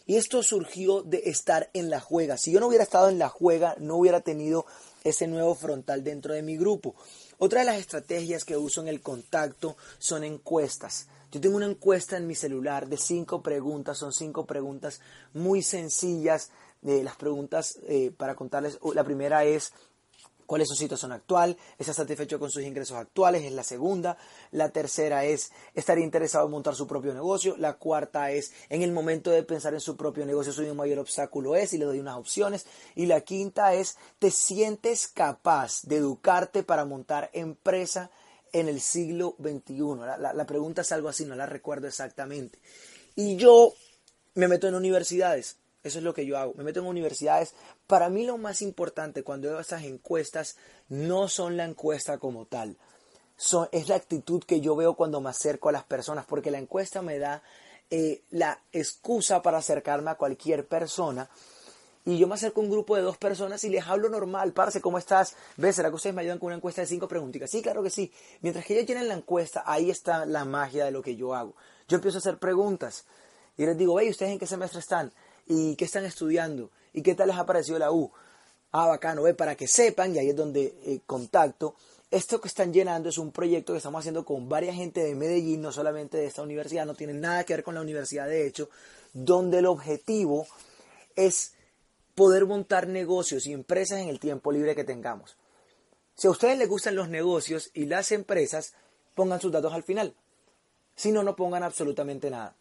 Y 0.06 0.16
esto 0.16 0.42
surgió 0.42 1.02
de 1.02 1.22
estar 1.26 1.68
en 1.72 1.90
la 1.90 2.00
juega. 2.00 2.38
Si 2.38 2.52
yo 2.52 2.60
no 2.60 2.68
hubiera 2.68 2.84
estado 2.84 3.08
en 3.08 3.18
la 3.18 3.28
juega, 3.28 3.74
no 3.78 3.96
hubiera 3.96 4.20
tenido 4.20 4.64
ese 5.02 5.26
nuevo 5.26 5.54
frontal 5.54 6.04
dentro 6.04 6.32
de 6.32 6.42
mi 6.42 6.56
grupo. 6.56 6.94
Otra 7.38 7.60
de 7.60 7.66
las 7.66 7.78
estrategias 7.78 8.44
que 8.44 8.56
uso 8.56 8.80
en 8.80 8.88
el 8.88 9.00
contacto 9.02 9.76
son 9.98 10.24
encuestas. 10.24 11.08
Yo 11.32 11.40
tengo 11.40 11.56
una 11.56 11.66
encuesta 11.66 12.16
en 12.16 12.26
mi 12.26 12.34
celular 12.34 12.88
de 12.88 12.96
cinco 12.96 13.42
preguntas, 13.42 13.98
son 13.98 14.12
cinco 14.12 14.46
preguntas 14.46 15.00
muy 15.34 15.62
sencillas. 15.62 16.50
De 16.82 17.02
las 17.02 17.16
preguntas 17.16 17.78
eh, 17.88 18.12
para 18.16 18.36
contarles, 18.36 18.78
la 18.94 19.02
primera 19.02 19.44
es 19.44 19.72
cuál 20.46 20.62
es 20.62 20.68
su 20.68 20.74
situación 20.74 21.12
actual, 21.12 21.56
está 21.78 21.92
satisfecho 21.92 22.38
con 22.38 22.50
sus 22.50 22.62
ingresos 22.62 22.96
actuales, 22.96 23.44
es 23.44 23.52
la 23.52 23.64
segunda. 23.64 24.16
La 24.52 24.70
tercera 24.70 25.24
es, 25.24 25.50
estaría 25.74 26.04
interesado 26.04 26.46
en 26.46 26.52
montar 26.52 26.74
su 26.74 26.86
propio 26.86 27.12
negocio. 27.12 27.56
La 27.58 27.74
cuarta 27.74 28.30
es, 28.30 28.52
en 28.68 28.82
el 28.82 28.92
momento 28.92 29.30
de 29.30 29.42
pensar 29.42 29.74
en 29.74 29.80
su 29.80 29.96
propio 29.96 30.24
negocio, 30.24 30.52
su 30.52 30.74
mayor 30.74 30.98
obstáculo 30.98 31.56
es, 31.56 31.72
y 31.72 31.78
le 31.78 31.84
doy 31.84 31.98
unas 31.98 32.16
opciones. 32.16 32.66
Y 32.94 33.06
la 33.06 33.20
quinta 33.20 33.74
es, 33.74 33.96
¿te 34.18 34.30
sientes 34.30 35.08
capaz 35.08 35.82
de 35.82 35.96
educarte 35.96 36.62
para 36.62 36.84
montar 36.84 37.30
empresa 37.32 38.10
en 38.52 38.68
el 38.68 38.80
siglo 38.80 39.36
XXI? 39.40 39.96
La, 39.98 40.32
la 40.32 40.46
pregunta 40.46 40.82
es 40.82 40.92
algo 40.92 41.08
así, 41.08 41.24
no 41.24 41.34
la 41.34 41.46
recuerdo 41.46 41.86
exactamente. 41.86 42.58
Y 43.14 43.36
yo 43.36 43.72
me 44.34 44.48
meto 44.48 44.68
en 44.68 44.74
universidades 44.74 45.58
eso 45.86 45.98
es 45.98 46.04
lo 46.04 46.14
que 46.14 46.26
yo 46.26 46.36
hago. 46.36 46.52
Me 46.54 46.64
meto 46.64 46.80
en 46.80 46.86
universidades. 46.86 47.54
Para 47.86 48.08
mí 48.08 48.24
lo 48.24 48.36
más 48.36 48.62
importante 48.62 49.22
cuando 49.22 49.48
veo 49.48 49.60
estas 49.60 49.84
encuestas 49.84 50.56
no 50.88 51.28
son 51.28 51.56
la 51.56 51.64
encuesta 51.64 52.18
como 52.18 52.46
tal. 52.46 52.76
es 53.70 53.88
la 53.88 53.94
actitud 53.94 54.42
que 54.42 54.60
yo 54.60 54.74
veo 54.74 54.94
cuando 54.94 55.20
me 55.20 55.30
acerco 55.30 55.68
a 55.68 55.72
las 55.72 55.84
personas, 55.84 56.26
porque 56.26 56.50
la 56.50 56.58
encuesta 56.58 57.02
me 57.02 57.18
da 57.18 57.42
eh, 57.90 58.22
la 58.30 58.60
excusa 58.72 59.42
para 59.42 59.58
acercarme 59.58 60.10
a 60.10 60.16
cualquier 60.16 60.66
persona. 60.66 61.28
Y 62.04 62.18
yo 62.18 62.28
me 62.28 62.34
acerco 62.34 62.60
a 62.60 62.64
un 62.64 62.70
grupo 62.70 62.96
de 62.96 63.02
dos 63.02 63.18
personas 63.18 63.62
y 63.64 63.68
les 63.68 63.86
hablo 63.86 64.08
normal, 64.08 64.52
parce, 64.52 64.80
¿cómo 64.80 64.98
estás? 64.98 65.34
¿Ves? 65.56 65.76
¿Será 65.76 65.88
que 65.88 65.96
ustedes 65.96 66.14
me 66.14 66.22
ayudan 66.22 66.38
con 66.38 66.46
una 66.46 66.56
encuesta 66.56 66.80
de 66.80 66.86
cinco 66.86 67.08
preguntitas? 67.08 67.50
Sí, 67.50 67.62
claro 67.62 67.82
que 67.82 67.90
sí. 67.90 68.12
Mientras 68.42 68.64
que 68.64 68.74
ellos 68.74 68.86
llenen 68.86 69.08
la 69.08 69.14
encuesta, 69.14 69.64
ahí 69.66 69.90
está 69.90 70.24
la 70.24 70.44
magia 70.44 70.84
de 70.84 70.92
lo 70.92 71.02
que 71.02 71.16
yo 71.16 71.34
hago. 71.34 71.54
Yo 71.88 71.96
empiezo 71.96 72.18
a 72.18 72.20
hacer 72.20 72.38
preguntas 72.38 73.04
y 73.56 73.66
les 73.66 73.76
digo, 73.76 73.98
hey, 73.98 74.08
¿ustedes 74.08 74.32
en 74.32 74.38
qué 74.38 74.46
semestre 74.46 74.80
están? 74.80 75.12
y 75.46 75.76
qué 75.76 75.84
están 75.84 76.04
estudiando 76.04 76.70
y 76.96 77.02
qué 77.02 77.14
tal 77.14 77.28
les 77.28 77.36
ha 77.36 77.44
parecido 77.44 77.78
la 77.78 77.92
U. 77.92 78.10
Ah, 78.72 78.88
bacano, 78.88 79.22
ve, 79.22 79.34
para 79.34 79.54
que 79.54 79.68
sepan, 79.68 80.14
y 80.14 80.18
ahí 80.18 80.30
es 80.30 80.36
donde 80.36 80.74
eh, 80.84 81.00
contacto, 81.06 81.76
esto 82.10 82.40
que 82.40 82.48
están 82.48 82.72
llenando 82.72 83.10
es 83.10 83.18
un 83.18 83.32
proyecto 83.32 83.74
que 83.74 83.76
estamos 83.76 84.00
haciendo 84.00 84.24
con 84.24 84.48
varias 84.48 84.76
gente 84.76 85.04
de 85.04 85.14
Medellín, 85.14 85.60
no 85.60 85.72
solamente 85.72 86.16
de 86.16 86.26
esta 86.26 86.42
universidad, 86.42 86.86
no 86.86 86.94
tiene 86.94 87.12
nada 87.12 87.44
que 87.44 87.52
ver 87.52 87.62
con 87.62 87.74
la 87.74 87.82
universidad 87.82 88.26
de 88.26 88.46
hecho, 88.46 88.70
donde 89.12 89.58
el 89.58 89.66
objetivo 89.66 90.46
es 91.16 91.52
poder 92.14 92.46
montar 92.46 92.88
negocios 92.88 93.46
y 93.46 93.52
empresas 93.52 94.00
en 94.00 94.08
el 94.08 94.18
tiempo 94.18 94.50
libre 94.50 94.74
que 94.74 94.84
tengamos. 94.84 95.36
Si 96.14 96.28
a 96.28 96.30
ustedes 96.30 96.56
les 96.56 96.68
gustan 96.68 96.96
los 96.96 97.10
negocios 97.10 97.70
y 97.74 97.84
las 97.84 98.10
empresas, 98.10 98.72
pongan 99.14 99.40
sus 99.40 99.52
datos 99.52 99.74
al 99.74 99.82
final. 99.82 100.14
Si 100.94 101.12
no, 101.12 101.22
no 101.22 101.36
pongan 101.36 101.62
absolutamente 101.62 102.30
nada. 102.30 102.54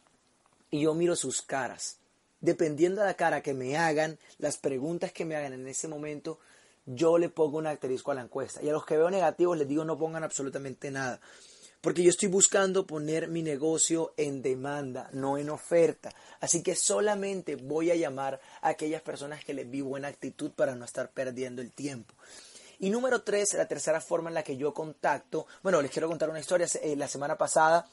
Y 0.72 0.82
yo 0.82 0.94
miro 0.94 1.16
sus 1.16 1.42
caras 1.42 2.00
dependiendo 2.46 3.02
de 3.02 3.08
la 3.08 3.16
cara 3.16 3.42
que 3.42 3.54
me 3.54 3.78
hagan, 3.78 4.18
las 4.38 4.58
preguntas 4.58 5.12
que 5.12 5.26
me 5.26 5.36
hagan 5.36 5.54
en 5.54 5.68
ese 5.68 5.88
momento, 5.88 6.40
yo 6.86 7.18
le 7.18 7.30
pongo 7.30 7.58
un 7.58 7.68
asterisco 7.68 8.12
a 8.12 8.16
la 8.16 8.22
encuesta. 8.22 8.62
Y 8.62 8.70
a 8.70 8.74
los 8.74 8.86
que 8.86 8.98
veo 8.98 9.10
negativos 9.10 9.58
les 9.58 9.68
digo 9.68 9.84
no 9.84 9.98
pongan 9.98 10.24
absolutamente 10.24 10.92
nada. 10.92 11.20
Porque 11.82 12.04
yo 12.04 12.10
estoy 12.10 12.30
buscando 12.30 12.88
poner 12.88 13.28
mi 13.28 13.44
negocio 13.44 14.14
en 14.18 14.42
demanda, 14.42 15.10
no 15.12 15.38
en 15.38 15.50
oferta. 15.50 16.12
Así 16.40 16.64
que 16.64 16.76
solamente 16.76 17.56
voy 17.56 17.92
a 17.92 17.96
llamar 17.96 18.40
a 18.62 18.70
aquellas 18.70 19.02
personas 19.02 19.44
que 19.44 19.54
les 19.54 19.70
vi 19.70 19.82
buena 19.82 20.08
actitud 20.08 20.52
para 20.52 20.76
no 20.76 20.86
estar 20.86 21.12
perdiendo 21.12 21.62
el 21.62 21.72
tiempo. 21.72 22.14
Y 22.80 22.90
número 22.90 23.22
tres, 23.22 23.54
la 23.54 23.68
tercera 23.68 24.02
forma 24.02 24.30
en 24.30 24.34
la 24.34 24.44
que 24.44 24.58
yo 24.58 24.74
contacto. 24.74 25.46
Bueno, 25.64 25.82
les 25.82 25.92
quiero 25.92 26.08
contar 26.08 26.30
una 26.30 26.40
historia. 26.40 26.68
Eh, 26.82 26.96
la 26.96 27.08
semana 27.08 27.38
pasada 27.38 27.88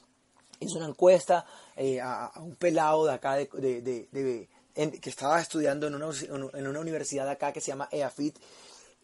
hizo 0.62 0.78
una 0.78 0.88
encuesta 0.88 1.44
eh, 1.76 2.00
a, 2.00 2.30
un 2.36 2.56
pelado 2.56 3.06
de 3.06 3.12
acá 3.12 3.36
de, 3.36 4.48
que 4.74 5.10
estaba 5.10 5.40
estudiando 5.40 5.86
en 5.86 5.94
una, 5.94 6.80
universidad 6.80 7.28
acá 7.28 7.52
que 7.52 7.60
se 7.60 7.68
llama 7.68 7.88
EAFIT 7.90 8.36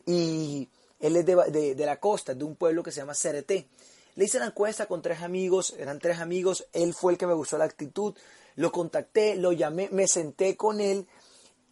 y 0.06 0.68
él 1.00 1.16
es 1.16 1.26
de, 1.26 1.74
de, 1.74 1.86
la 1.86 2.00
costa, 2.00 2.34
de 2.34 2.44
un 2.44 2.56
pueblo 2.56 2.82
que 2.82 2.90
se 2.90 3.00
llama 3.00 3.14
Cereté. 3.14 3.68
Le 4.16 4.24
hice 4.24 4.38
la 4.38 4.46
encuesta 4.46 4.86
con 4.86 5.00
tres 5.00 5.22
amigos, 5.22 5.74
eran 5.78 5.98
tres 5.98 6.18
amigos, 6.18 6.66
él 6.72 6.94
fue 6.94 7.12
el 7.12 7.18
que 7.18 7.26
me 7.26 7.34
gustó 7.34 7.56
la 7.56 7.66
actitud, 7.66 8.14
lo 8.56 8.72
contacté, 8.72 9.36
lo 9.36 9.52
llamé, 9.52 9.88
me 9.92 10.08
senté 10.08 10.56
con 10.56 10.80
él 10.80 11.06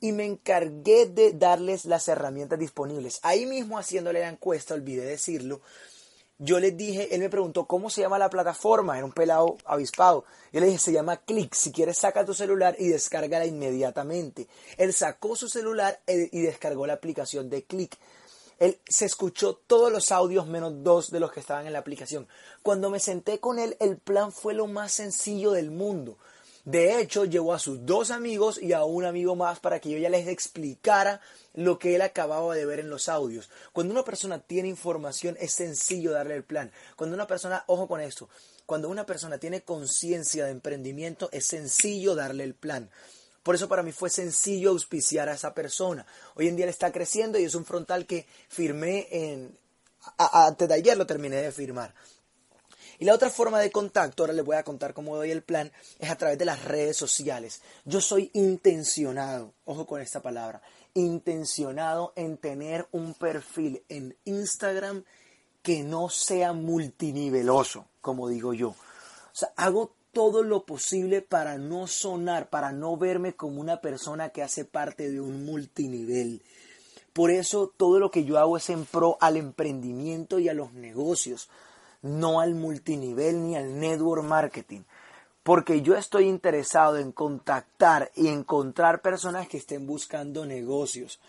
y 0.00 0.12
me 0.12 0.26
encargué 0.26 1.06
de 1.06 1.32
darles 1.32 1.86
las 1.86 2.06
herramientas 2.08 2.58
disponibles. 2.58 3.18
Ahí 3.22 3.46
mismo 3.46 3.78
haciéndole 3.78 4.20
la 4.20 4.28
encuesta, 4.28 4.74
olvidé 4.74 5.04
decirlo, 5.04 5.60
yo 6.38 6.60
les 6.60 6.76
dije, 6.76 7.14
él 7.14 7.20
me 7.20 7.30
preguntó 7.30 7.64
cómo 7.64 7.88
se 7.88 8.02
llama 8.02 8.18
la 8.18 8.28
plataforma, 8.28 8.96
era 8.96 9.06
un 9.06 9.12
pelado 9.12 9.56
avispado. 9.64 10.24
Yo 10.52 10.60
le 10.60 10.66
dije, 10.66 10.78
se 10.78 10.92
llama 10.92 11.16
Click, 11.16 11.54
si 11.54 11.72
quieres 11.72 11.98
saca 11.98 12.26
tu 12.26 12.34
celular 12.34 12.76
y 12.78 12.88
descárgala 12.88 13.46
inmediatamente. 13.46 14.46
Él 14.76 14.92
sacó 14.92 15.34
su 15.34 15.48
celular 15.48 16.00
eh, 16.06 16.28
y 16.30 16.40
descargó 16.40 16.86
la 16.86 16.92
aplicación 16.92 17.48
de 17.48 17.64
Click. 17.64 17.96
Él 18.58 18.78
se 18.88 19.06
escuchó 19.06 19.54
todos 19.54 19.92
los 19.92 20.12
audios 20.12 20.46
menos 20.46 20.82
dos 20.82 21.10
de 21.10 21.20
los 21.20 21.32
que 21.32 21.40
estaban 21.40 21.66
en 21.66 21.72
la 21.72 21.78
aplicación. 21.78 22.26
Cuando 22.62 22.90
me 22.90 23.00
senté 23.00 23.38
con 23.38 23.58
él, 23.58 23.76
el 23.80 23.98
plan 23.98 24.32
fue 24.32 24.54
lo 24.54 24.66
más 24.66 24.92
sencillo 24.92 25.52
del 25.52 25.70
mundo. 25.70 26.18
De 26.66 27.00
hecho, 27.00 27.24
llevó 27.24 27.54
a 27.54 27.60
sus 27.60 27.86
dos 27.86 28.10
amigos 28.10 28.60
y 28.60 28.72
a 28.72 28.82
un 28.82 29.04
amigo 29.04 29.36
más 29.36 29.60
para 29.60 29.78
que 29.78 29.88
yo 29.88 29.98
ya 29.98 30.10
les 30.10 30.26
explicara 30.26 31.20
lo 31.54 31.78
que 31.78 31.94
él 31.94 32.02
acababa 32.02 32.56
de 32.56 32.66
ver 32.66 32.80
en 32.80 32.90
los 32.90 33.08
audios. 33.08 33.48
Cuando 33.72 33.92
una 33.92 34.02
persona 34.02 34.40
tiene 34.40 34.68
información 34.68 35.36
es 35.38 35.52
sencillo 35.52 36.10
darle 36.10 36.34
el 36.34 36.42
plan. 36.42 36.72
Cuando 36.96 37.14
una 37.14 37.28
persona, 37.28 37.62
ojo 37.68 37.86
con 37.86 38.00
esto, 38.00 38.28
cuando 38.66 38.88
una 38.88 39.06
persona 39.06 39.38
tiene 39.38 39.62
conciencia 39.62 40.44
de 40.44 40.50
emprendimiento 40.50 41.28
es 41.30 41.46
sencillo 41.46 42.16
darle 42.16 42.42
el 42.42 42.56
plan. 42.56 42.90
Por 43.44 43.54
eso 43.54 43.68
para 43.68 43.84
mí 43.84 43.92
fue 43.92 44.10
sencillo 44.10 44.70
auspiciar 44.70 45.28
a 45.28 45.34
esa 45.34 45.54
persona. 45.54 46.04
Hoy 46.34 46.48
en 46.48 46.56
día 46.56 46.64
él 46.64 46.70
está 46.70 46.90
creciendo 46.90 47.38
y 47.38 47.44
es 47.44 47.54
un 47.54 47.64
frontal 47.64 48.06
que 48.06 48.26
firmé 48.48 49.06
en... 49.12 49.56
antes 50.18 50.66
de 50.66 50.74
ayer 50.74 50.98
lo 50.98 51.06
terminé 51.06 51.36
de 51.36 51.52
firmar. 51.52 51.94
Y 52.98 53.04
la 53.04 53.14
otra 53.14 53.30
forma 53.30 53.60
de 53.60 53.70
contacto, 53.70 54.22
ahora 54.22 54.32
les 54.32 54.44
voy 54.44 54.56
a 54.56 54.62
contar 54.62 54.94
cómo 54.94 55.16
doy 55.16 55.30
el 55.30 55.42
plan, 55.42 55.72
es 55.98 56.10
a 56.10 56.16
través 56.16 56.38
de 56.38 56.44
las 56.44 56.64
redes 56.64 56.96
sociales. 56.96 57.62
Yo 57.84 58.00
soy 58.00 58.30
intencionado, 58.34 59.52
ojo 59.64 59.86
con 59.86 60.00
esta 60.00 60.20
palabra, 60.20 60.62
intencionado 60.94 62.12
en 62.16 62.38
tener 62.38 62.86
un 62.92 63.14
perfil 63.14 63.82
en 63.88 64.16
Instagram 64.24 65.04
que 65.62 65.82
no 65.82 66.08
sea 66.08 66.52
multiniveloso, 66.52 67.86
como 68.00 68.28
digo 68.28 68.54
yo. 68.54 68.68
O 68.68 68.76
sea, 69.32 69.52
hago 69.56 69.94
todo 70.12 70.42
lo 70.42 70.64
posible 70.64 71.20
para 71.20 71.58
no 71.58 71.86
sonar, 71.86 72.48
para 72.48 72.72
no 72.72 72.96
verme 72.96 73.34
como 73.36 73.60
una 73.60 73.82
persona 73.82 74.30
que 74.30 74.42
hace 74.42 74.64
parte 74.64 75.10
de 75.10 75.20
un 75.20 75.44
multinivel. 75.44 76.42
Por 77.12 77.30
eso 77.30 77.72
todo 77.76 77.98
lo 77.98 78.10
que 78.10 78.24
yo 78.24 78.38
hago 78.38 78.56
es 78.56 78.70
en 78.70 78.86
pro 78.86 79.18
al 79.20 79.36
emprendimiento 79.36 80.38
y 80.38 80.48
a 80.48 80.54
los 80.54 80.72
negocios, 80.72 81.50
no 82.06 82.40
al 82.40 82.54
multinivel 82.54 83.42
ni 83.42 83.56
al 83.56 83.78
network 83.78 84.24
marketing. 84.24 84.82
Porque 85.42 85.82
yo 85.82 85.94
estoy 85.94 86.26
interesado 86.26 86.96
en 86.96 87.12
contactar 87.12 88.10
y 88.14 88.28
encontrar 88.28 89.00
personas 89.00 89.48
que 89.48 89.58
estén 89.58 89.86
buscando 89.86 90.44
negocios. 90.44 91.20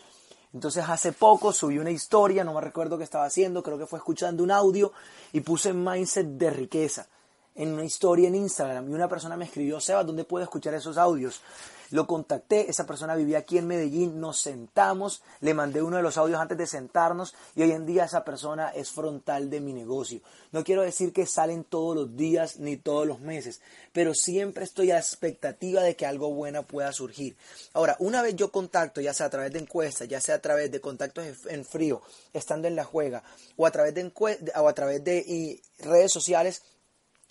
Entonces 0.53 0.85
hace 0.87 1.11
poco 1.11 1.51
subí 1.51 1.77
una 1.77 1.91
historia, 1.91 2.43
no 2.43 2.53
me 2.53 2.61
recuerdo 2.61 2.97
qué 2.97 3.03
estaba 3.03 3.25
haciendo, 3.25 3.61
creo 3.61 3.77
que 3.77 3.85
fue 3.85 3.99
escuchando 3.99 4.43
un 4.43 4.51
audio 4.51 4.91
y 5.33 5.41
puse 5.41 5.73
mindset 5.73 6.25
de 6.25 6.49
riqueza 6.49 7.07
en 7.53 7.73
una 7.73 7.83
historia 7.83 8.27
en 8.27 8.35
Instagram 8.35 8.89
y 8.89 8.93
una 8.93 9.09
persona 9.09 9.35
me 9.35 9.45
escribió, 9.45 9.79
Seba, 9.79 10.03
¿dónde 10.03 10.23
puedo 10.23 10.43
escuchar 10.43 10.73
esos 10.73 10.97
audios? 10.97 11.41
Lo 11.91 12.05
contacté, 12.05 12.69
esa 12.69 12.85
persona 12.85 13.15
vivía 13.15 13.39
aquí 13.39 13.57
en 13.57 13.67
Medellín, 13.67 14.19
nos 14.19 14.41
sentamos, 14.41 15.21
le 15.39 15.53
mandé 15.53 15.81
uno 15.81 15.97
de 15.97 16.03
los 16.03 16.17
audios 16.17 16.39
antes 16.39 16.57
de 16.57 16.67
sentarnos 16.67 17.33
y 17.55 17.61
hoy 17.61 17.71
en 17.71 17.85
día 17.85 18.05
esa 18.05 18.25
persona 18.25 18.69
es 18.69 18.91
frontal 18.91 19.49
de 19.49 19.61
mi 19.61 19.73
negocio. 19.73 20.21
No 20.51 20.63
quiero 20.63 20.81
decir 20.81 21.13
que 21.13 21.25
salen 21.25 21.63
todos 21.63 21.95
los 21.95 22.15
días 22.17 22.57
ni 22.57 22.75
todos 22.75 23.07
los 23.07 23.19
meses, 23.19 23.61
pero 23.93 24.13
siempre 24.13 24.65
estoy 24.65 24.91
a 24.91 24.95
la 24.95 24.99
expectativa 24.99 25.81
de 25.81 25.95
que 25.95 26.05
algo 26.05 26.33
bueno 26.33 26.63
pueda 26.63 26.91
surgir. 26.91 27.37
Ahora, 27.73 27.95
una 27.99 28.21
vez 28.21 28.35
yo 28.35 28.51
contacto, 28.51 28.99
ya 28.99 29.13
sea 29.13 29.27
a 29.27 29.29
través 29.29 29.53
de 29.53 29.59
encuestas, 29.59 30.07
ya 30.07 30.19
sea 30.19 30.35
a 30.35 30.41
través 30.41 30.71
de 30.71 30.81
contactos 30.81 31.25
en 31.47 31.63
frío, 31.63 32.01
estando 32.33 32.67
en 32.67 32.75
la 32.75 32.83
juega, 32.83 33.23
o 33.55 33.65
a 33.65 33.71
través 33.71 33.93
de, 33.93 34.11
o 34.55 34.67
a 34.67 34.73
través 34.73 35.03
de 35.03 35.61
redes 35.79 36.11
sociales, 36.11 36.63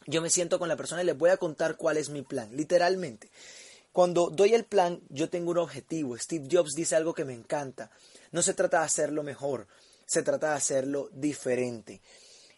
yo 0.06 0.22
me 0.22 0.30
siento 0.30 0.58
con 0.58 0.68
la 0.68 0.76
persona 0.76 1.02
y 1.02 1.06
les 1.06 1.18
voy 1.18 1.30
a 1.30 1.36
contar 1.36 1.76
cuál 1.76 1.96
es 1.96 2.10
mi 2.10 2.22
plan, 2.22 2.48
literalmente. 2.56 3.28
Cuando 3.97 4.29
doy 4.29 4.53
el 4.53 4.67
plan, 4.67 5.00
yo 5.09 5.31
tengo 5.31 5.53
un 5.53 5.57
objetivo. 5.57 6.19
Steve 6.19 6.49
Jobs 6.53 6.75
dice 6.75 6.97
algo 6.97 7.15
que 7.15 7.25
me 7.25 7.33
encanta. 7.33 7.91
No 8.31 8.43
se 8.43 8.53
trata 8.53 8.81
de 8.81 8.85
hacerlo 8.85 9.23
mejor, 9.23 9.69
se 10.05 10.23
trata 10.23 10.50
de 10.50 10.57
hacerlo 10.57 11.09
diferente. 11.15 12.03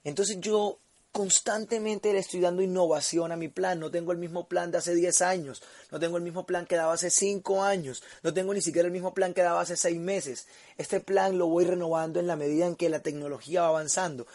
Entonces 0.02 0.38
yo 0.40 0.80
constantemente 1.12 2.12
le 2.12 2.18
estoy 2.18 2.40
dando 2.40 2.60
innovación 2.60 3.30
a 3.30 3.36
mi 3.36 3.46
plan. 3.46 3.78
No 3.78 3.88
tengo 3.88 4.10
el 4.10 4.18
mismo 4.18 4.48
plan 4.48 4.72
de 4.72 4.78
hace 4.78 4.96
10 4.96 5.22
años, 5.22 5.62
no 5.92 6.00
tengo 6.00 6.16
el 6.16 6.24
mismo 6.24 6.44
plan 6.44 6.66
que 6.66 6.74
daba 6.74 6.94
hace 6.94 7.08
5 7.08 7.62
años, 7.62 8.02
no 8.24 8.34
tengo 8.34 8.52
ni 8.52 8.60
siquiera 8.60 8.86
el 8.86 8.92
mismo 8.92 9.14
plan 9.14 9.32
que 9.32 9.42
daba 9.42 9.60
hace 9.60 9.76
6 9.76 9.96
meses. 10.00 10.48
Este 10.76 10.98
plan 10.98 11.38
lo 11.38 11.46
voy 11.46 11.64
renovando 11.64 12.18
en 12.18 12.26
la 12.26 12.34
medida 12.34 12.66
en 12.66 12.74
que 12.74 12.88
la 12.88 12.98
tecnología 12.98 13.62
va 13.62 13.68
avanzando. 13.68 14.26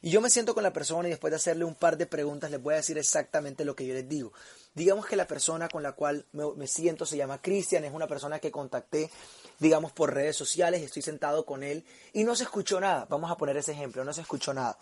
Y 0.00 0.10
yo 0.10 0.20
me 0.20 0.30
siento 0.30 0.54
con 0.54 0.62
la 0.62 0.72
persona 0.72 1.08
y 1.08 1.10
después 1.10 1.30
de 1.32 1.36
hacerle 1.36 1.64
un 1.64 1.74
par 1.74 1.96
de 1.96 2.06
preguntas 2.06 2.50
les 2.50 2.62
voy 2.62 2.74
a 2.74 2.78
decir 2.78 2.98
exactamente 2.98 3.64
lo 3.64 3.74
que 3.74 3.86
yo 3.86 3.94
les 3.94 4.08
digo. 4.08 4.32
Digamos 4.78 5.06
que 5.06 5.16
la 5.16 5.26
persona 5.26 5.68
con 5.68 5.82
la 5.82 5.90
cual 5.90 6.24
me, 6.30 6.66
siento 6.68 7.04
se 7.04 7.16
llama 7.16 7.42
Cristian, 7.42 7.84
es 7.84 7.92
una 7.92 8.06
persona 8.06 8.38
que 8.38 8.52
contacté, 8.52 9.10
digamos, 9.58 9.90
por 9.90 10.14
redes 10.14 10.36
sociales, 10.36 10.82
estoy 10.82 11.02
sentado 11.02 11.44
con 11.44 11.64
él 11.64 11.84
y 12.12 12.22
no 12.22 12.36
se 12.36 12.44
escuchó 12.44 12.78
nada. 12.78 13.04
Vamos 13.10 13.28
a 13.28 13.36
poner 13.36 13.56
ese 13.56 13.72
ejemplo, 13.72 14.04
no 14.04 14.12
se 14.12 14.20
escuchó 14.20 14.54
nada. 14.54 14.78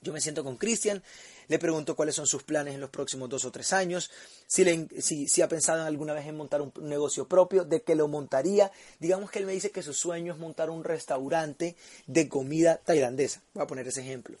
Yo 0.00 0.12
me 0.12 0.20
siento 0.20 0.44
con 0.44 0.56
Cristian, 0.56 1.02
le 1.48 1.58
pregunto 1.58 1.96
cuáles 1.96 2.14
son 2.14 2.28
sus 2.28 2.44
planes 2.44 2.74
en 2.74 2.80
los 2.80 2.90
próximos 2.90 3.28
dos 3.28 3.44
o 3.44 3.50
tres 3.50 3.72
años, 3.72 4.08
si, 4.46 5.26
si, 5.26 5.42
ha 5.42 5.48
pensado 5.48 5.84
alguna 5.84 6.12
vez 6.12 6.24
en 6.28 6.36
montar 6.36 6.62
un 6.62 6.72
negocio 6.82 7.26
propio, 7.26 7.64
de 7.64 7.82
que 7.82 7.96
lo 7.96 8.06
montaría. 8.06 8.70
Digamos 9.00 9.32
que 9.32 9.40
él 9.40 9.46
me 9.46 9.52
dice 9.52 9.72
que 9.72 9.82
su 9.82 9.94
sueño 9.94 10.32
es 10.32 10.38
montar 10.38 10.70
un 10.70 10.84
restaurante 10.84 11.74
de 12.06 12.28
comida 12.28 12.76
tailandesa. 12.76 13.42
Voy 13.52 13.64
a 13.64 13.66
poner 13.66 13.88
ese 13.88 14.02
ejemplo. 14.02 14.38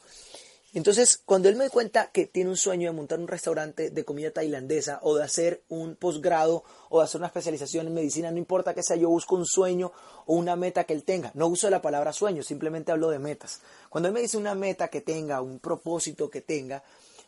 Entonces, 0.74 1.22
cuando 1.24 1.48
él 1.48 1.56
me 1.56 1.70
cuenta 1.70 2.10
que 2.10 2.26
tiene 2.26 2.50
un 2.50 2.56
sueño 2.56 2.90
de 2.90 2.96
montar 2.96 3.18
un 3.18 3.26
restaurante 3.26 3.90
de 3.90 4.04
comida 4.04 4.30
tailandesa 4.30 5.00
o 5.02 5.16
de 5.16 5.24
hacer 5.24 5.62
un 5.68 5.96
posgrado 5.96 6.62
o 6.90 6.98
de 6.98 7.04
hacer 7.04 7.20
una 7.20 7.28
especialización 7.28 7.86
en 7.86 7.94
medicina, 7.94 8.30
no 8.30 8.36
importa 8.36 8.74
que 8.74 8.82
sea, 8.82 8.96
yo 8.96 9.08
busco 9.08 9.34
un 9.34 9.46
sueño 9.46 9.92
o 10.26 10.34
una 10.34 10.56
meta 10.56 10.84
que 10.84 10.92
él 10.92 11.04
tenga. 11.04 11.30
No 11.34 11.46
uso 11.46 11.70
la 11.70 11.80
palabra 11.80 12.12
sueño, 12.12 12.42
simplemente 12.42 12.92
hablo 12.92 13.08
de 13.08 13.18
metas. 13.18 13.62
Cuando 13.88 14.08
él 14.08 14.14
me 14.14 14.20
dice 14.20 14.36
una 14.36 14.54
meta 14.54 14.88
que 14.88 15.00
tenga, 15.00 15.40
un 15.40 15.58
propósito 15.58 16.28
que 16.28 16.42
tenga, 16.42 16.82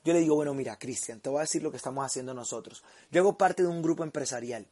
yo 0.05 0.13
le 0.13 0.21
digo, 0.21 0.35
bueno, 0.35 0.53
mira, 0.53 0.79
Cristian, 0.79 1.21
te 1.21 1.31
voy 1.31 1.39
a 1.39 1.43
decir 1.43 1.63
lo 1.63 1.71
que 1.71 1.79
estamos 1.79 2.05
haciendo 2.05 2.35
nosotros. 2.35 2.83
Yo 3.11 3.23
hago 3.23 3.39
parte 3.39 3.63
de 3.63 3.69
un 3.69 3.81
grupo 3.81 4.05
empresarial 4.05 4.67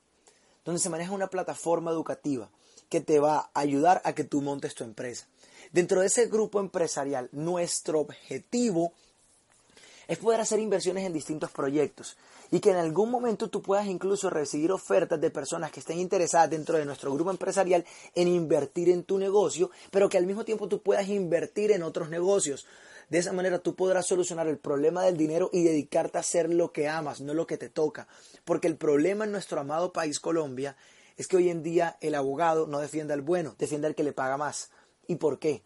donde 0.66 0.78
se 0.78 0.90
maneja 0.90 1.12
una 1.12 1.28
plataforma 1.28 1.90
educativa 1.90 2.50
que 2.90 3.00
te 3.00 3.18
va 3.18 3.50
a 3.54 3.60
ayudar 3.60 4.02
a 4.04 4.14
que 4.14 4.25
tú 4.25 4.42
montes 4.42 4.75
tu 4.75 4.84
empresa. 4.84 5.26
Dentro 5.73 6.00
de 6.00 6.07
ese 6.07 6.27
grupo 6.27 6.61
empresarial, 6.61 7.29
nuestro 7.33 8.00
objetivo 8.00 8.93
es 10.09 10.19
poder 10.19 10.41
hacer 10.41 10.59
inversiones 10.59 11.05
en 11.05 11.12
distintos 11.12 11.50
proyectos 11.50 12.17
y 12.50 12.61
que 12.61 12.71
en 12.71 12.77
algún 12.77 13.11
momento 13.11 13.49
tú 13.49 13.61
puedas 13.61 13.87
incluso 13.87 14.31
recibir 14.31 14.73
ofertas 14.73 15.21
de 15.21 15.31
personas 15.31 15.71
que 15.71 15.81
estén 15.81 15.99
interesadas 15.99 16.49
dentro 16.49 16.79
de 16.79 16.87
nuestro 16.87 17.12
grupo 17.12 17.31
empresarial 17.31 17.85
en 18.15 18.29
invertir 18.29 18.88
en 18.88 19.05
tu 19.05 19.19
negocio, 19.19 19.71
pero 19.91 20.09
que 20.09 20.17
al 20.17 20.27
mismo 20.27 20.47
tiempo 20.47 20.67
tú 20.67 20.81
puedas 20.83 21.09
invertir 21.09 21.73
en 21.73 21.83
otros 21.83 22.09
negocios. 22.09 22.67
De 23.11 23.19
esa 23.19 23.33
manera 23.33 23.59
tú 23.59 23.75
podrás 23.75 24.07
solucionar 24.07 24.49
el 24.49 24.59
problema 24.59 25.03
del 25.03 25.17
dinero 25.17 25.50
y 25.53 25.62
dedicarte 25.62 26.19
a 26.19 26.21
hacer 26.21 26.53
lo 26.53 26.73
que 26.73 26.88
amas, 26.88 27.21
no 27.21 27.35
lo 27.35 27.47
que 27.47 27.59
te 27.59 27.69
toca. 27.69 28.09
Porque 28.45 28.67
el 28.67 28.77
problema 28.77 29.25
en 29.25 29.33
nuestro 29.33 29.61
amado 29.61 29.93
país 29.93 30.21
Colombia 30.21 30.77
es 31.17 31.27
que 31.27 31.37
hoy 31.37 31.50
en 31.50 31.62
día 31.62 31.99
el 32.00 32.15
abogado 32.15 32.67
no 32.67 32.79
defiende 32.79 33.12
al 33.12 33.23
bueno, 33.23 33.57
defiende 33.59 33.87
al 33.87 33.95
que 33.95 34.05
le 34.05 34.12
paga 34.12 34.37
más. 34.37 34.71
¿Y 35.09 35.17
por 35.17 35.41
qué? 35.41 35.65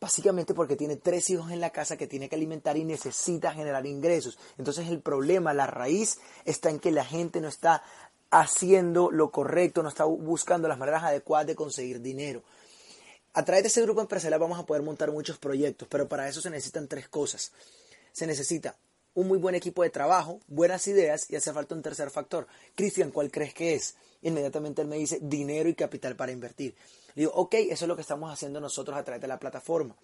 Básicamente 0.00 0.54
porque 0.54 0.76
tiene 0.76 0.96
tres 0.96 1.30
hijos 1.30 1.50
en 1.50 1.60
la 1.60 1.70
casa 1.70 1.96
que 1.96 2.06
tiene 2.06 2.28
que 2.28 2.36
alimentar 2.36 2.76
y 2.76 2.84
necesita 2.84 3.52
generar 3.52 3.86
ingresos. 3.86 4.38
Entonces 4.58 4.86
el 4.88 5.00
problema, 5.00 5.54
la 5.54 5.66
raíz, 5.66 6.20
está 6.44 6.70
en 6.70 6.78
que 6.78 6.92
la 6.92 7.04
gente 7.04 7.40
no 7.40 7.48
está 7.48 7.82
haciendo 8.30 9.10
lo 9.10 9.30
correcto, 9.30 9.82
no 9.82 9.88
está 9.88 10.04
buscando 10.04 10.68
las 10.68 10.78
maneras 10.78 11.02
adecuadas 11.02 11.46
de 11.46 11.54
conseguir 11.54 12.02
dinero. 12.02 12.42
A 13.32 13.44
través 13.44 13.64
de 13.64 13.68
ese 13.68 13.82
grupo 13.82 14.02
empresarial 14.02 14.38
vamos 14.38 14.58
a 14.58 14.66
poder 14.66 14.82
montar 14.82 15.10
muchos 15.10 15.38
proyectos, 15.38 15.88
pero 15.90 16.06
para 16.06 16.28
eso 16.28 16.40
se 16.40 16.50
necesitan 16.50 16.86
tres 16.86 17.08
cosas. 17.08 17.52
Se 18.12 18.26
necesita 18.26 18.76
un 19.14 19.28
muy 19.28 19.38
buen 19.38 19.54
equipo 19.54 19.82
de 19.82 19.90
trabajo, 19.90 20.40
buenas 20.48 20.86
ideas 20.88 21.30
y 21.30 21.36
hace 21.36 21.52
falta 21.52 21.74
un 21.74 21.82
tercer 21.82 22.10
factor. 22.10 22.46
Cristian, 22.74 23.10
¿cuál 23.10 23.30
crees 23.30 23.54
que 23.54 23.74
es? 23.74 23.94
Inmediatamente 24.22 24.82
él 24.82 24.88
me 24.88 24.96
dice 24.96 25.18
dinero 25.22 25.68
y 25.68 25.74
capital 25.74 26.16
para 26.16 26.32
invertir. 26.32 26.74
Digo, 27.14 27.30
ok, 27.34 27.54
eso 27.54 27.84
es 27.84 27.88
lo 27.88 27.94
que 27.94 28.02
estamos 28.02 28.32
haciendo 28.32 28.60
nosotros 28.60 28.96
a 28.96 29.04
través 29.04 29.22
de 29.22 29.28
la 29.28 29.38
plataforma. 29.38 29.94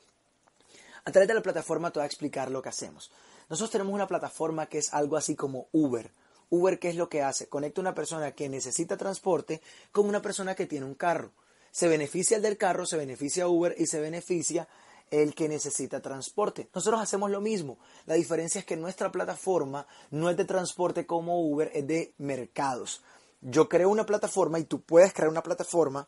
A 1.04 1.12
través 1.12 1.28
de 1.28 1.34
la 1.34 1.42
plataforma 1.42 1.90
te 1.90 1.98
voy 1.98 2.04
a 2.04 2.06
explicar 2.06 2.50
lo 2.50 2.62
que 2.62 2.68
hacemos. 2.68 3.10
Nosotros 3.48 3.70
tenemos 3.70 3.92
una 3.92 4.06
plataforma 4.06 4.66
que 4.66 4.78
es 4.78 4.92
algo 4.94 5.16
así 5.16 5.34
como 5.34 5.68
Uber. 5.72 6.12
Uber, 6.50 6.78
¿qué 6.78 6.90
es 6.90 6.96
lo 6.96 7.08
que 7.08 7.22
hace? 7.22 7.48
Conecta 7.48 7.80
a 7.80 7.82
una 7.82 7.94
persona 7.94 8.32
que 8.32 8.48
necesita 8.48 8.96
transporte 8.96 9.60
con 9.92 10.06
una 10.06 10.22
persona 10.22 10.54
que 10.54 10.66
tiene 10.66 10.86
un 10.86 10.94
carro. 10.94 11.32
Se 11.72 11.88
beneficia 11.88 12.36
el 12.36 12.42
del 12.42 12.56
carro, 12.56 12.86
se 12.86 12.96
beneficia 12.96 13.48
Uber 13.48 13.74
y 13.78 13.86
se 13.86 14.00
beneficia 14.00 14.68
el 15.10 15.34
que 15.34 15.48
necesita 15.48 16.00
transporte. 16.00 16.68
Nosotros 16.74 17.00
hacemos 17.00 17.30
lo 17.30 17.40
mismo. 17.40 17.78
La 18.06 18.14
diferencia 18.14 18.60
es 18.60 18.64
que 18.64 18.76
nuestra 18.76 19.10
plataforma 19.10 19.86
no 20.10 20.30
es 20.30 20.36
de 20.36 20.44
transporte 20.44 21.06
como 21.06 21.40
Uber, 21.40 21.70
es 21.74 21.86
de 21.86 22.14
mercados. 22.18 23.02
Yo 23.40 23.68
creo 23.68 23.88
una 23.88 24.06
plataforma 24.06 24.58
y 24.58 24.64
tú 24.64 24.82
puedes 24.82 25.12
crear 25.12 25.30
una 25.30 25.42
plataforma 25.42 26.06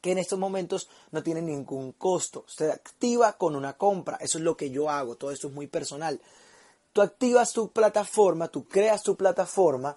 que 0.00 0.12
en 0.12 0.18
estos 0.18 0.38
momentos 0.38 0.88
no 1.10 1.22
tiene 1.22 1.40
ningún 1.40 1.92
costo. 1.92 2.44
Se 2.48 2.70
activa 2.70 3.34
con 3.34 3.56
una 3.56 3.74
compra. 3.76 4.18
Eso 4.20 4.38
es 4.38 4.44
lo 4.44 4.56
que 4.56 4.70
yo 4.70 4.90
hago. 4.90 5.16
Todo 5.16 5.30
esto 5.30 5.48
es 5.48 5.54
muy 5.54 5.68
personal. 5.68 6.20
Tú 6.92 7.00
activas 7.00 7.52
tu 7.52 7.70
plataforma, 7.70 8.48
tú 8.48 8.66
creas 8.66 9.02
tu 9.02 9.16
plataforma 9.16 9.96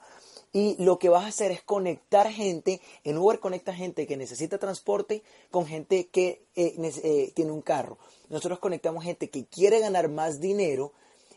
y 0.55 0.81
lo 0.81 0.99
que 0.99 1.09
vas 1.09 1.25
a 1.25 1.27
hacer 1.27 1.51
es 1.51 1.61
conectar 1.61 2.31
gente, 2.31 2.79
en 3.03 3.17
Uber 3.17 3.41
conecta 3.41 3.73
gente 3.73 4.07
que 4.07 4.15
necesita 4.15 4.57
transporte 4.57 5.21
con 5.51 5.65
gente 5.65 6.07
que 6.07 6.45
eh, 6.55 6.73
eh, 7.03 7.33
tiene 7.35 7.51
un 7.51 7.61
carro. 7.61 7.97
Nosotros 8.29 8.59
conectamos 8.59 9.03
gente 9.03 9.29
que 9.29 9.43
quiere 9.47 9.81
ganar 9.81 10.07
más 10.07 10.39
dinero 10.39 10.93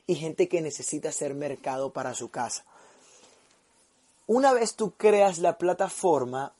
y 0.06 0.14
gente 0.14 0.48
que 0.48 0.60
necesita 0.60 1.08
hacer 1.08 1.34
mercado 1.34 1.92
para 1.92 2.14
su 2.14 2.30
casa. 2.30 2.64
Una 4.28 4.52
vez 4.52 4.76
tú 4.76 4.92
creas 4.92 5.38
la 5.38 5.58
plataforma, 5.58 6.54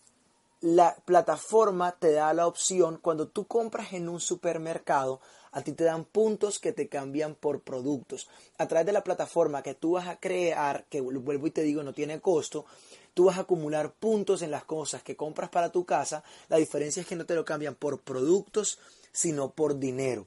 la 0.60 0.96
plataforma 1.04 1.92
te 1.92 2.10
da 2.10 2.32
la 2.32 2.48
opción, 2.48 2.98
cuando 3.00 3.28
tú 3.28 3.46
compras 3.46 3.92
en 3.92 4.08
un 4.08 4.18
supermercado, 4.18 5.20
a 5.52 5.62
ti 5.62 5.72
te 5.72 5.84
dan 5.84 6.04
puntos 6.04 6.58
que 6.58 6.72
te 6.72 6.88
cambian 6.88 7.34
por 7.34 7.60
productos. 7.60 8.28
A 8.58 8.66
través 8.66 8.86
de 8.86 8.92
la 8.92 9.04
plataforma 9.04 9.62
que 9.62 9.74
tú 9.74 9.92
vas 9.92 10.08
a 10.08 10.18
crear, 10.18 10.84
que 10.88 11.00
vuelvo 11.00 11.46
y 11.46 11.50
te 11.50 11.62
digo, 11.62 11.82
no 11.82 11.92
tiene 11.92 12.20
costo, 12.20 12.66
tú 13.14 13.24
vas 13.24 13.38
a 13.38 13.42
acumular 13.42 13.92
puntos 13.92 14.42
en 14.42 14.50
las 14.50 14.64
cosas 14.64 15.02
que 15.02 15.16
compras 15.16 15.50
para 15.50 15.72
tu 15.72 15.84
casa. 15.84 16.22
La 16.48 16.56
diferencia 16.56 17.00
es 17.00 17.06
que 17.06 17.16
no 17.16 17.26
te 17.26 17.34
lo 17.34 17.44
cambian 17.44 17.74
por 17.74 18.00
productos, 18.00 18.78
sino 19.12 19.50
por 19.50 19.78
dinero. 19.78 20.26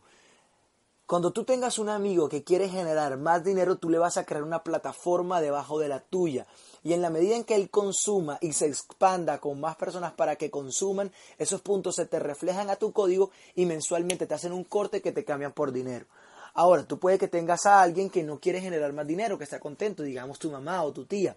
Cuando 1.11 1.33
tú 1.33 1.43
tengas 1.43 1.77
un 1.77 1.89
amigo 1.89 2.29
que 2.29 2.45
quiere 2.45 2.69
generar 2.69 3.17
más 3.17 3.43
dinero, 3.43 3.75
tú 3.75 3.89
le 3.89 3.97
vas 3.97 4.15
a 4.15 4.23
crear 4.23 4.43
una 4.43 4.63
plataforma 4.63 5.41
debajo 5.41 5.77
de 5.77 5.89
la 5.89 5.99
tuya. 5.99 6.47
Y 6.85 6.93
en 6.93 7.01
la 7.01 7.09
medida 7.09 7.35
en 7.35 7.43
que 7.43 7.55
él 7.55 7.69
consuma 7.69 8.37
y 8.39 8.53
se 8.53 8.67
expanda 8.67 9.41
con 9.41 9.59
más 9.59 9.75
personas 9.75 10.13
para 10.13 10.37
que 10.37 10.49
consuman, 10.49 11.11
esos 11.37 11.59
puntos 11.59 11.97
se 11.97 12.05
te 12.05 12.17
reflejan 12.17 12.69
a 12.69 12.77
tu 12.77 12.93
código 12.93 13.29
y 13.55 13.65
mensualmente 13.65 14.25
te 14.25 14.35
hacen 14.35 14.53
un 14.53 14.63
corte 14.63 15.01
que 15.01 15.11
te 15.11 15.25
cambian 15.25 15.51
por 15.51 15.73
dinero. 15.73 16.05
Ahora, 16.53 16.85
tú 16.85 16.97
puedes 16.97 17.19
que 17.19 17.27
tengas 17.27 17.65
a 17.65 17.81
alguien 17.81 18.09
que 18.09 18.23
no 18.23 18.39
quiere 18.39 18.61
generar 18.61 18.93
más 18.93 19.05
dinero, 19.05 19.37
que 19.37 19.43
está 19.43 19.59
contento, 19.59 20.03
digamos 20.03 20.39
tu 20.39 20.49
mamá 20.49 20.81
o 20.81 20.93
tu 20.93 21.03
tía. 21.03 21.35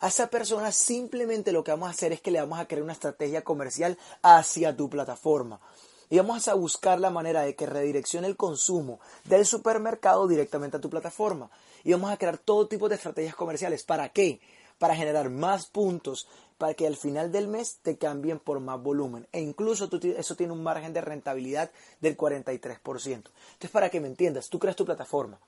A 0.00 0.08
esa 0.08 0.26
persona 0.26 0.70
simplemente 0.70 1.50
lo 1.50 1.64
que 1.64 1.70
vamos 1.70 1.88
a 1.88 1.92
hacer 1.92 2.12
es 2.12 2.20
que 2.20 2.30
le 2.30 2.40
vamos 2.40 2.58
a 2.58 2.68
crear 2.68 2.82
una 2.82 2.92
estrategia 2.92 3.42
comercial 3.42 3.96
hacia 4.20 4.76
tu 4.76 4.90
plataforma. 4.90 5.60
Y 6.14 6.18
vamos 6.18 6.46
a 6.46 6.54
buscar 6.54 7.00
la 7.00 7.10
manera 7.10 7.42
de 7.42 7.56
que 7.56 7.66
redireccione 7.66 8.28
el 8.28 8.36
consumo 8.36 9.00
del 9.24 9.44
supermercado 9.44 10.28
directamente 10.28 10.76
a 10.76 10.80
tu 10.80 10.88
plataforma. 10.88 11.50
Y 11.82 11.90
vamos 11.90 12.12
a 12.12 12.16
crear 12.16 12.38
todo 12.38 12.68
tipo 12.68 12.88
de 12.88 12.94
estrategias 12.94 13.34
comerciales. 13.34 13.82
¿Para 13.82 14.10
qué? 14.10 14.40
Para 14.78 14.94
generar 14.94 15.28
más 15.28 15.66
puntos, 15.66 16.28
para 16.56 16.74
que 16.74 16.86
al 16.86 16.94
final 16.94 17.32
del 17.32 17.48
mes 17.48 17.78
te 17.82 17.98
cambien 17.98 18.38
por 18.38 18.60
más 18.60 18.80
volumen. 18.80 19.26
E 19.32 19.40
incluso 19.40 19.90
eso 20.16 20.36
tiene 20.36 20.52
un 20.52 20.62
margen 20.62 20.92
de 20.92 21.00
rentabilidad 21.00 21.72
del 22.00 22.16
43%. 22.16 22.78
Entonces, 22.94 23.70
para 23.72 23.90
que 23.90 23.98
me 23.98 24.06
entiendas, 24.06 24.48
tú 24.48 24.60
creas 24.60 24.76
tu 24.76 24.84
plataforma. 24.84 25.40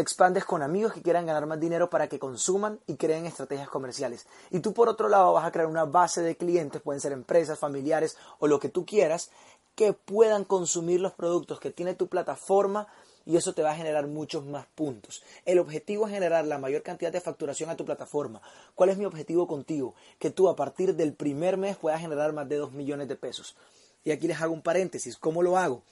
Te 0.00 0.02
expandes 0.04 0.46
con 0.46 0.62
amigos 0.62 0.94
que 0.94 1.02
quieran 1.02 1.26
ganar 1.26 1.44
más 1.44 1.60
dinero 1.60 1.90
para 1.90 2.08
que 2.08 2.18
consuman 2.18 2.80
y 2.86 2.96
creen 2.96 3.26
estrategias 3.26 3.68
comerciales. 3.68 4.26
Y 4.50 4.60
tú 4.60 4.72
por 4.72 4.88
otro 4.88 5.10
lado 5.10 5.34
vas 5.34 5.44
a 5.44 5.52
crear 5.52 5.68
una 5.68 5.84
base 5.84 6.22
de 6.22 6.38
clientes, 6.38 6.80
pueden 6.80 7.02
ser 7.02 7.12
empresas, 7.12 7.58
familiares 7.58 8.16
o 8.38 8.46
lo 8.46 8.58
que 8.58 8.70
tú 8.70 8.86
quieras, 8.86 9.30
que 9.74 9.92
puedan 9.92 10.44
consumir 10.44 11.02
los 11.02 11.12
productos 11.12 11.60
que 11.60 11.70
tiene 11.70 11.92
tu 11.92 12.08
plataforma 12.08 12.88
y 13.26 13.36
eso 13.36 13.52
te 13.52 13.62
va 13.62 13.72
a 13.72 13.76
generar 13.76 14.06
muchos 14.06 14.46
más 14.46 14.64
puntos. 14.74 15.22
El 15.44 15.58
objetivo 15.58 16.06
es 16.06 16.14
generar 16.14 16.46
la 16.46 16.56
mayor 16.56 16.82
cantidad 16.82 17.12
de 17.12 17.20
facturación 17.20 17.68
a 17.68 17.76
tu 17.76 17.84
plataforma. 17.84 18.40
¿Cuál 18.74 18.88
es 18.88 18.96
mi 18.96 19.04
objetivo 19.04 19.46
contigo? 19.46 19.94
Que 20.18 20.30
tú 20.30 20.48
a 20.48 20.56
partir 20.56 20.96
del 20.96 21.12
primer 21.12 21.58
mes 21.58 21.76
puedas 21.76 22.00
generar 22.00 22.32
más 22.32 22.48
de 22.48 22.56
2 22.56 22.72
millones 22.72 23.06
de 23.06 23.16
pesos. 23.16 23.54
Y 24.02 24.12
aquí 24.12 24.28
les 24.28 24.40
hago 24.40 24.54
un 24.54 24.62
paréntesis. 24.62 25.18
¿Cómo 25.18 25.42
lo 25.42 25.58
hago? 25.58 25.82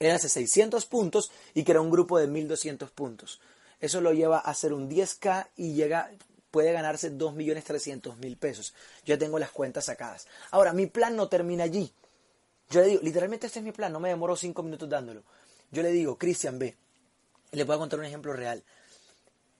Él 0.00 0.12
hace 0.12 0.30
600 0.30 0.86
puntos 0.86 1.30
y 1.52 1.62
crea 1.62 1.80
un 1.80 1.90
grupo 1.90 2.18
de 2.18 2.26
1200 2.26 2.90
puntos. 2.90 3.40
Eso 3.80 4.00
lo 4.00 4.12
lleva 4.12 4.38
a 4.38 4.50
hacer 4.50 4.72
un 4.72 4.88
10K 4.88 5.48
y 5.56 5.74
llega, 5.74 6.10
puede 6.50 6.72
ganarse 6.72 7.12
2.300.000 7.12 8.38
pesos. 8.38 8.74
Yo 9.04 9.18
tengo 9.18 9.38
las 9.38 9.50
cuentas 9.50 9.84
sacadas. 9.84 10.26
Ahora, 10.50 10.72
mi 10.72 10.86
plan 10.86 11.16
no 11.16 11.28
termina 11.28 11.64
allí. 11.64 11.92
Yo 12.70 12.80
le 12.80 12.86
digo, 12.88 13.02
literalmente 13.02 13.46
este 13.46 13.58
es 13.58 13.64
mi 13.64 13.72
plan, 13.72 13.92
no 13.92 14.00
me 14.00 14.08
demoro 14.08 14.36
5 14.36 14.62
minutos 14.62 14.88
dándolo. 14.88 15.22
Yo 15.70 15.82
le 15.82 15.90
digo, 15.90 16.16
Cristian 16.16 16.58
B, 16.58 16.74
le 17.52 17.64
voy 17.64 17.76
a 17.76 17.78
contar 17.78 17.98
un 17.98 18.06
ejemplo 18.06 18.32
real. 18.32 18.62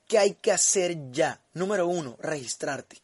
¿Qué 0.09 0.18
hay 0.18 0.35
que 0.35 0.52
hacer 0.52 1.11
ya? 1.12 1.40
Número 1.52 1.87
uno, 1.87 2.16
registrarte. 2.18 2.97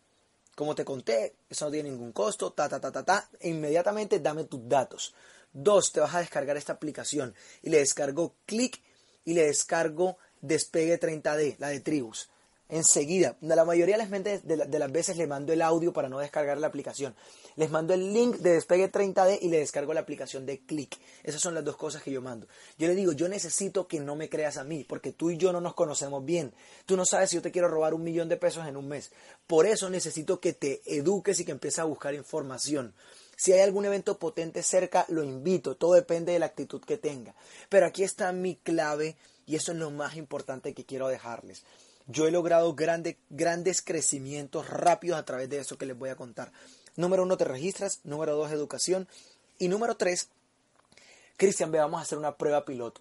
Como 0.55 0.75
te 0.75 0.87
conté, 0.87 1.35
eso 1.51 1.67
no 1.67 1.71
tiene 1.71 1.91
ningún 1.91 2.13
costo, 2.13 2.53
ta, 2.53 2.67
ta, 2.67 2.81
ta, 2.81 2.91
ta, 2.91 3.05
ta. 3.05 3.29
Inmediatamente 3.43 4.21
dame 4.21 4.45
tus 4.45 4.67
datos. 4.67 5.15
Dos, 5.59 5.91
te 5.91 6.01
vas 6.01 6.15
a 6.15 6.19
descargar 6.19 6.59
esta 6.59 6.75
aplicación. 6.75 7.35
Y 7.63 7.71
le 7.71 7.79
descargo 7.79 8.35
Click 8.45 8.79
y 9.25 9.33
le 9.33 9.47
descargo 9.47 10.19
Despegue 10.43 11.01
30D, 11.01 11.57
la 11.59 11.69
de 11.69 11.81
Tribus. 11.81 12.29
Enseguida, 12.69 13.39
la 13.41 13.65
mayoría 13.65 13.97
de 13.97 14.79
las, 14.79 14.93
veces 14.93 15.17
le 15.17 15.27
mando 15.27 15.55
el 15.55 15.63
audio 15.63 15.95
para 15.95 16.11
no 16.11 16.19
descargar 16.19 16.59
la 16.59 16.67
aplicación. 16.67 17.15
Les 17.55 17.71
mando 17.71 17.95
el 17.95 18.13
link 18.13 18.37
de 18.37 18.53
Despegue 18.53 18.93
30D 18.93 19.39
y 19.41 19.49
le 19.49 19.61
descargo 19.61 19.95
la 19.95 20.01
aplicación 20.01 20.45
de 20.45 20.59
Click. 20.59 20.99
Esas 21.25 21.41
son 21.41 21.55
las 21.55 21.65
dos 21.65 21.79
cosas 21.79 22.03
que 22.03 22.11
yo 22.11 22.21
mando. 22.21 22.47
Yo 22.77 22.87
le 22.87 22.95
digo, 22.95 23.13
yo 23.13 23.27
necesito 23.27 23.87
que 23.87 23.99
no 23.99 24.15
me 24.15 24.29
creas 24.29 24.59
a 24.59 24.65
mí, 24.65 24.85
porque 24.85 25.13
tú 25.13 25.31
y 25.31 25.39
yo 25.39 25.55
no 25.55 25.63
nos 25.63 25.73
conocemos 25.73 26.23
bien. 26.23 26.53
Tú 26.85 26.99
no 26.99 27.07
sabes 27.07 27.31
si 27.31 27.37
yo 27.37 27.43
te 27.43 27.51
quiero 27.51 27.69
robar 27.69 27.95
un 27.95 28.05
millón 28.05 28.29
de 28.29 28.37
pesos 28.37 28.67
en 28.67 28.77
un 28.77 28.89
mes. 28.89 29.11
Por 29.47 29.65
eso 29.65 29.89
necesito 29.89 30.39
que 30.39 30.53
te 30.53 30.83
eduques 30.85 31.41
y 31.41 31.47
que 31.47 31.53
empieces 31.53 31.79
a 31.79 31.85
buscar 31.85 32.13
información. 32.13 32.93
Si 33.37 33.53
hay 33.53 33.61
algún 33.61 33.85
evento 33.85 34.19
potente 34.19 34.63
cerca, 34.63 35.05
lo 35.09 35.23
invito. 35.23 35.77
Todo 35.77 35.95
depende 35.95 36.33
de 36.33 36.39
la 36.39 36.47
actitud 36.47 36.83
que 36.83 36.97
tenga. 36.97 37.35
Pero 37.69 37.87
aquí 37.87 38.03
está 38.03 38.33
mi 38.33 38.57
clave 38.57 39.17
y 39.47 39.57
eso 39.57 39.73
es 39.73 39.79
lo 39.79 39.91
más 39.91 40.17
importante 40.17 40.75
que 40.75 40.85
quiero 40.85 41.09
dejarles. 41.09 41.65
Yo 42.07 42.27
he 42.27 42.31
logrado 42.31 42.75
grandes 42.75 43.83
crecimientos 43.83 44.69
rápidos 44.69 45.19
a 45.19 45.25
través 45.25 45.51
de 45.51 45.59
eso 45.59 45.77
que 45.77 45.87
les 45.87 45.99
voy 45.99 46.09
a 46.11 46.17
contar. 46.17 46.51
Número 46.97 47.25
uno, 47.25 47.37
te 47.37 47.45
registras. 47.45 48.01
Número 48.05 48.35
dos, 48.37 48.51
educación. 48.51 49.07
Y 49.59 49.69
número 49.69 49.97
tres, 49.97 50.29
Cristian, 51.37 51.71
ve, 51.71 51.79
vamos 51.79 52.01
a 52.01 52.03
hacer 52.03 52.19
una 52.19 52.37
prueba 52.37 52.65
piloto. 52.65 53.01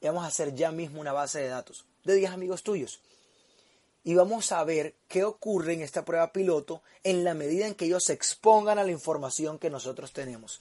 Y 0.00 0.06
vamos 0.06 0.24
a 0.24 0.28
hacer 0.28 0.54
ya 0.54 0.72
mismo 0.72 1.00
una 1.00 1.12
base 1.12 1.40
de 1.40 1.48
datos 1.48 1.84
de 2.06 2.14
10 2.14 2.30
amigos 2.30 2.62
tuyos 2.62 3.00
y 4.06 4.14
vamos 4.14 4.52
a 4.52 4.62
ver 4.62 4.94
qué 5.08 5.24
ocurre 5.24 5.72
en 5.72 5.82
esta 5.82 6.04
prueba 6.04 6.32
piloto 6.32 6.80
en 7.02 7.24
la 7.24 7.34
medida 7.34 7.66
en 7.66 7.74
que 7.74 7.86
ellos 7.86 8.04
se 8.04 8.12
expongan 8.12 8.78
a 8.78 8.84
la 8.84 8.92
información 8.92 9.58
que 9.58 9.68
nosotros 9.68 10.12
tenemos. 10.12 10.60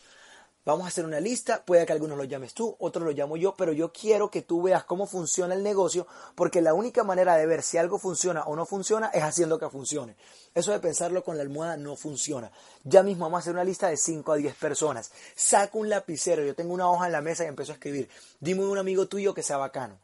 Vamos 0.65 0.85
a 0.85 0.87
hacer 0.87 1.05
una 1.05 1.19
lista, 1.19 1.63
puede 1.63 1.85
que 1.85 1.93
algunos 1.93 2.17
lo 2.17 2.23
llames 2.23 2.55
tú, 2.55 2.75
otros 2.79 3.05
lo 3.05 3.11
llamo 3.11 3.37
yo, 3.37 3.53
pero 3.55 3.71
yo 3.71 3.93
quiero 3.93 4.31
que 4.31 4.41
tú 4.41 4.63
veas 4.63 4.83
cómo 4.85 5.05
funciona 5.05 5.53
el 5.53 5.61
negocio, 5.61 6.07
porque 6.33 6.59
la 6.59 6.73
única 6.73 7.03
manera 7.03 7.35
de 7.35 7.45
ver 7.45 7.61
si 7.61 7.77
algo 7.77 7.99
funciona 7.99 8.45
o 8.45 8.55
no 8.55 8.65
funciona 8.65 9.09
es 9.09 9.21
haciendo 9.21 9.59
que 9.59 9.69
funcione. 9.69 10.15
Eso 10.55 10.71
de 10.71 10.79
pensarlo 10.79 11.23
con 11.23 11.37
la 11.37 11.43
almohada 11.43 11.77
no 11.77 11.95
funciona. 11.95 12.51
Ya 12.83 13.03
mismo 13.03 13.25
vamos 13.25 13.37
a 13.37 13.41
hacer 13.41 13.53
una 13.53 13.63
lista 13.63 13.89
de 13.89 13.97
5 13.97 14.31
a 14.31 14.37
10 14.37 14.55
personas. 14.55 15.11
Saco 15.35 15.77
un 15.77 15.89
lapicero, 15.89 16.43
yo 16.43 16.55
tengo 16.55 16.73
una 16.73 16.89
hoja 16.89 17.05
en 17.05 17.11
la 17.11 17.21
mesa 17.21 17.43
y 17.43 17.47
empiezo 17.47 17.73
a 17.73 17.75
escribir. 17.75 18.09
Dime 18.39 18.65
un 18.65 18.79
amigo 18.79 19.05
tuyo 19.05 19.35
que 19.35 19.43
sea 19.43 19.57
bacano. 19.57 19.99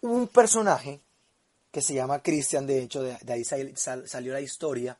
Un 0.00 0.28
personaje 0.28 1.00
que 1.72 1.80
se 1.80 1.94
llama 1.94 2.22
Christian, 2.22 2.66
de 2.66 2.82
hecho, 2.82 3.02
de, 3.02 3.16
ahí 3.28 3.44
salió 3.44 4.32
la 4.32 4.40
historia, 4.42 4.98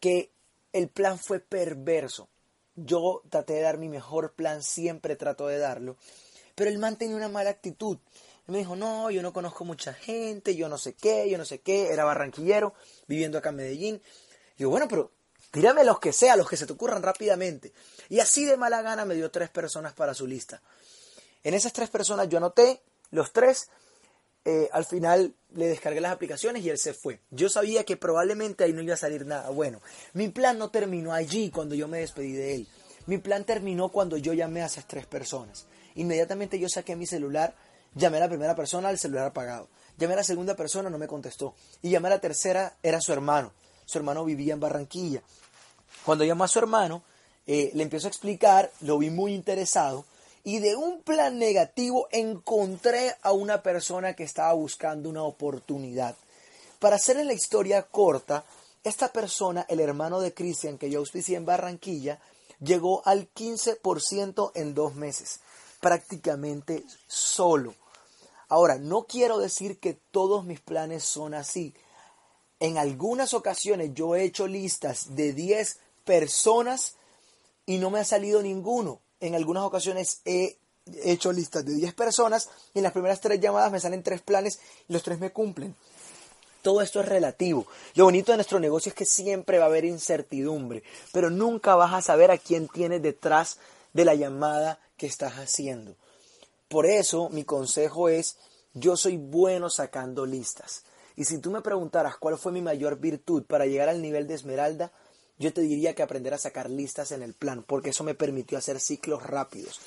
que 0.00 0.32
el 0.72 0.88
plan 0.88 1.18
fue 1.18 1.38
perverso. 1.38 2.28
Yo 2.74 3.22
traté 3.30 3.54
de 3.54 3.62
dar 3.62 3.78
mi 3.78 3.88
mejor 3.88 4.34
plan, 4.34 4.62
siempre 4.62 5.16
trato 5.16 5.46
de 5.46 5.58
darlo, 5.58 5.96
pero 6.56 6.70
el 6.70 6.78
man 6.78 6.96
tenía 6.96 7.16
una 7.16 7.28
mala 7.28 7.50
actitud. 7.50 7.98
me 8.46 8.58
dijo, 8.58 8.74
no, 8.74 9.10
yo 9.10 9.22
no 9.22 9.32
conozco 9.32 9.64
mucha 9.64 9.94
gente, 9.94 10.56
yo 10.56 10.68
no 10.68 10.76
sé 10.76 10.94
qué, 10.94 11.30
yo 11.30 11.38
no 11.38 11.44
sé 11.44 11.60
qué, 11.60 11.92
era 11.92 12.04
barranquillero, 12.04 12.74
viviendo 13.06 13.38
acá 13.38 13.50
en 13.50 13.56
Medellín. 13.56 14.02
Y 14.56 14.62
yo, 14.62 14.70
bueno, 14.70 14.88
pero 14.88 15.12
tírame 15.52 15.84
los 15.84 16.00
que 16.00 16.12
sea, 16.12 16.34
los 16.34 16.48
que 16.48 16.56
se 16.56 16.66
te 16.66 16.72
ocurran 16.72 17.02
rápidamente. 17.02 17.72
Y 18.08 18.18
así 18.18 18.44
de 18.44 18.56
mala 18.56 18.82
gana 18.82 19.04
me 19.04 19.14
dio 19.14 19.30
tres 19.30 19.50
personas 19.50 19.92
para 19.92 20.14
su 20.14 20.26
lista. 20.26 20.62
En 21.44 21.54
esas 21.54 21.72
tres 21.72 21.90
personas 21.90 22.28
yo 22.28 22.38
anoté 22.38 22.82
los 23.10 23.32
tres 23.32 23.70
eh, 24.50 24.70
al 24.72 24.86
final 24.86 25.34
le 25.52 25.66
descargué 25.66 26.00
las 26.00 26.12
aplicaciones 26.12 26.64
y 26.64 26.70
él 26.70 26.78
se 26.78 26.94
fue. 26.94 27.20
Yo 27.30 27.50
sabía 27.50 27.84
que 27.84 27.98
probablemente 27.98 28.64
ahí 28.64 28.72
no 28.72 28.80
iba 28.80 28.94
a 28.94 28.96
salir 28.96 29.26
nada 29.26 29.50
bueno. 29.50 29.82
Mi 30.14 30.28
plan 30.28 30.56
no 30.58 30.70
terminó 30.70 31.12
allí 31.12 31.50
cuando 31.50 31.74
yo 31.74 31.86
me 31.86 31.98
despedí 31.98 32.32
de 32.32 32.54
él. 32.54 32.68
Mi 33.04 33.18
plan 33.18 33.44
terminó 33.44 33.90
cuando 33.90 34.16
yo 34.16 34.32
llamé 34.32 34.62
a 34.62 34.66
esas 34.66 34.88
tres 34.88 35.04
personas. 35.04 35.66
Inmediatamente 35.96 36.58
yo 36.58 36.66
saqué 36.70 36.96
mi 36.96 37.04
celular, 37.04 37.54
llamé 37.94 38.16
a 38.16 38.20
la 38.20 38.28
primera 38.30 38.54
persona, 38.54 38.88
al 38.88 38.98
celular 38.98 39.26
apagado. 39.26 39.68
Llamé 39.98 40.14
a 40.14 40.18
la 40.18 40.24
segunda 40.24 40.56
persona, 40.56 40.88
no 40.88 40.96
me 40.96 41.06
contestó. 41.06 41.54
Y 41.82 41.90
llamé 41.90 42.08
a 42.08 42.12
la 42.12 42.20
tercera, 42.20 42.78
era 42.82 43.02
su 43.02 43.12
hermano. 43.12 43.52
Su 43.84 43.98
hermano 43.98 44.24
vivía 44.24 44.54
en 44.54 44.60
Barranquilla. 44.60 45.22
Cuando 46.06 46.24
llamó 46.24 46.44
a 46.44 46.48
su 46.48 46.58
hermano, 46.58 47.02
eh, 47.46 47.70
le 47.74 47.82
empiezo 47.82 48.06
a 48.06 48.10
explicar, 48.10 48.72
lo 48.80 48.96
vi 48.96 49.10
muy 49.10 49.34
interesado 49.34 50.06
y 50.44 50.60
de 50.60 50.76
un 50.76 51.02
plan 51.02 51.38
negativo 51.38 52.08
encontré 52.10 53.16
a 53.22 53.32
una 53.32 53.62
persona 53.62 54.14
que 54.14 54.24
estaba 54.24 54.52
buscando 54.52 55.08
una 55.08 55.22
oportunidad. 55.22 56.16
Para 56.78 56.96
hacerle 56.96 57.24
la 57.24 57.32
historia 57.32 57.82
corta, 57.82 58.44
esta 58.84 59.12
persona, 59.12 59.66
el 59.68 59.80
hermano 59.80 60.20
de 60.20 60.32
Cristian 60.32 60.78
que 60.78 60.90
yo 60.90 61.00
auspicié 61.00 61.36
en 61.36 61.44
Barranquilla, 61.44 62.20
llegó 62.60 63.02
al 63.06 63.32
15% 63.32 64.52
en 64.54 64.74
dos 64.74 64.94
meses, 64.94 65.40
prácticamente 65.80 66.84
solo. 67.06 67.74
Ahora, 68.48 68.78
no 68.78 69.04
quiero 69.04 69.38
decir 69.38 69.78
que 69.78 69.94
todos 69.94 70.44
mis 70.44 70.60
planes 70.60 71.04
son 71.04 71.34
así. 71.34 71.74
En 72.60 72.78
algunas 72.78 73.34
ocasiones 73.34 73.90
yo 73.94 74.14
he 74.14 74.24
hecho 74.24 74.46
listas 74.46 75.14
de 75.14 75.32
10 75.32 75.78
personas 76.04 76.94
y 77.66 77.78
no 77.78 77.90
me 77.90 78.00
ha 78.00 78.04
salido 78.04 78.40
ninguno 78.42 79.00
en 79.20 79.34
algunas 79.34 79.64
ocasiones 79.64 80.20
he 80.24 80.58
hecho 81.04 81.32
listas 81.32 81.64
de 81.64 81.74
10 81.74 81.94
personas 81.94 82.48
y 82.74 82.78
en 82.78 82.84
las 82.84 82.92
primeras 82.92 83.20
tres 83.20 83.40
llamadas 83.40 83.72
me 83.72 83.80
salen 83.80 84.02
tres 84.02 84.22
planes 84.22 84.58
y 84.88 84.92
los 84.92 85.02
tres 85.02 85.18
me 85.18 85.30
cumplen. 85.30 85.74
Todo 86.62 86.82
esto 86.82 87.00
es 87.00 87.06
relativo. 87.06 87.66
Lo 87.94 88.04
bonito 88.04 88.32
de 88.32 88.38
nuestro 88.38 88.58
negocio 88.58 88.90
es 88.90 88.94
que 88.94 89.04
siempre 89.04 89.58
va 89.58 89.64
a 89.64 89.68
haber 89.68 89.84
incertidumbre, 89.84 90.82
pero 91.12 91.30
nunca 91.30 91.76
vas 91.76 91.94
a 91.94 92.02
saber 92.02 92.30
a 92.30 92.38
quién 92.38 92.68
tienes 92.68 93.02
detrás 93.02 93.58
de 93.92 94.04
la 94.04 94.14
llamada 94.14 94.80
que 94.96 95.06
estás 95.06 95.34
haciendo. 95.34 95.94
Por 96.68 96.86
eso 96.86 97.28
mi 97.30 97.44
consejo 97.44 98.08
es, 98.08 98.36
yo 98.74 98.96
soy 98.96 99.16
bueno 99.16 99.70
sacando 99.70 100.26
listas. 100.26 100.84
Y 101.16 101.24
si 101.24 101.38
tú 101.38 101.50
me 101.50 101.62
preguntaras 101.62 102.16
cuál 102.16 102.38
fue 102.38 102.52
mi 102.52 102.60
mayor 102.60 102.98
virtud 102.98 103.44
para 103.44 103.66
llegar 103.66 103.88
al 103.88 104.02
nivel 104.02 104.26
de 104.26 104.34
esmeralda, 104.34 104.92
yo 105.38 105.52
te 105.52 105.60
diría 105.60 105.94
que 105.94 106.02
aprender 106.02 106.34
a 106.34 106.38
sacar 106.38 106.68
listas 106.70 107.12
en 107.12 107.22
el 107.22 107.34
plan, 107.34 107.62
porque 107.62 107.90
eso 107.90 108.04
me 108.04 108.14
permitió 108.14 108.58
hacer 108.58 108.80
ciclos 108.80 109.22
rápidos. 109.22 109.80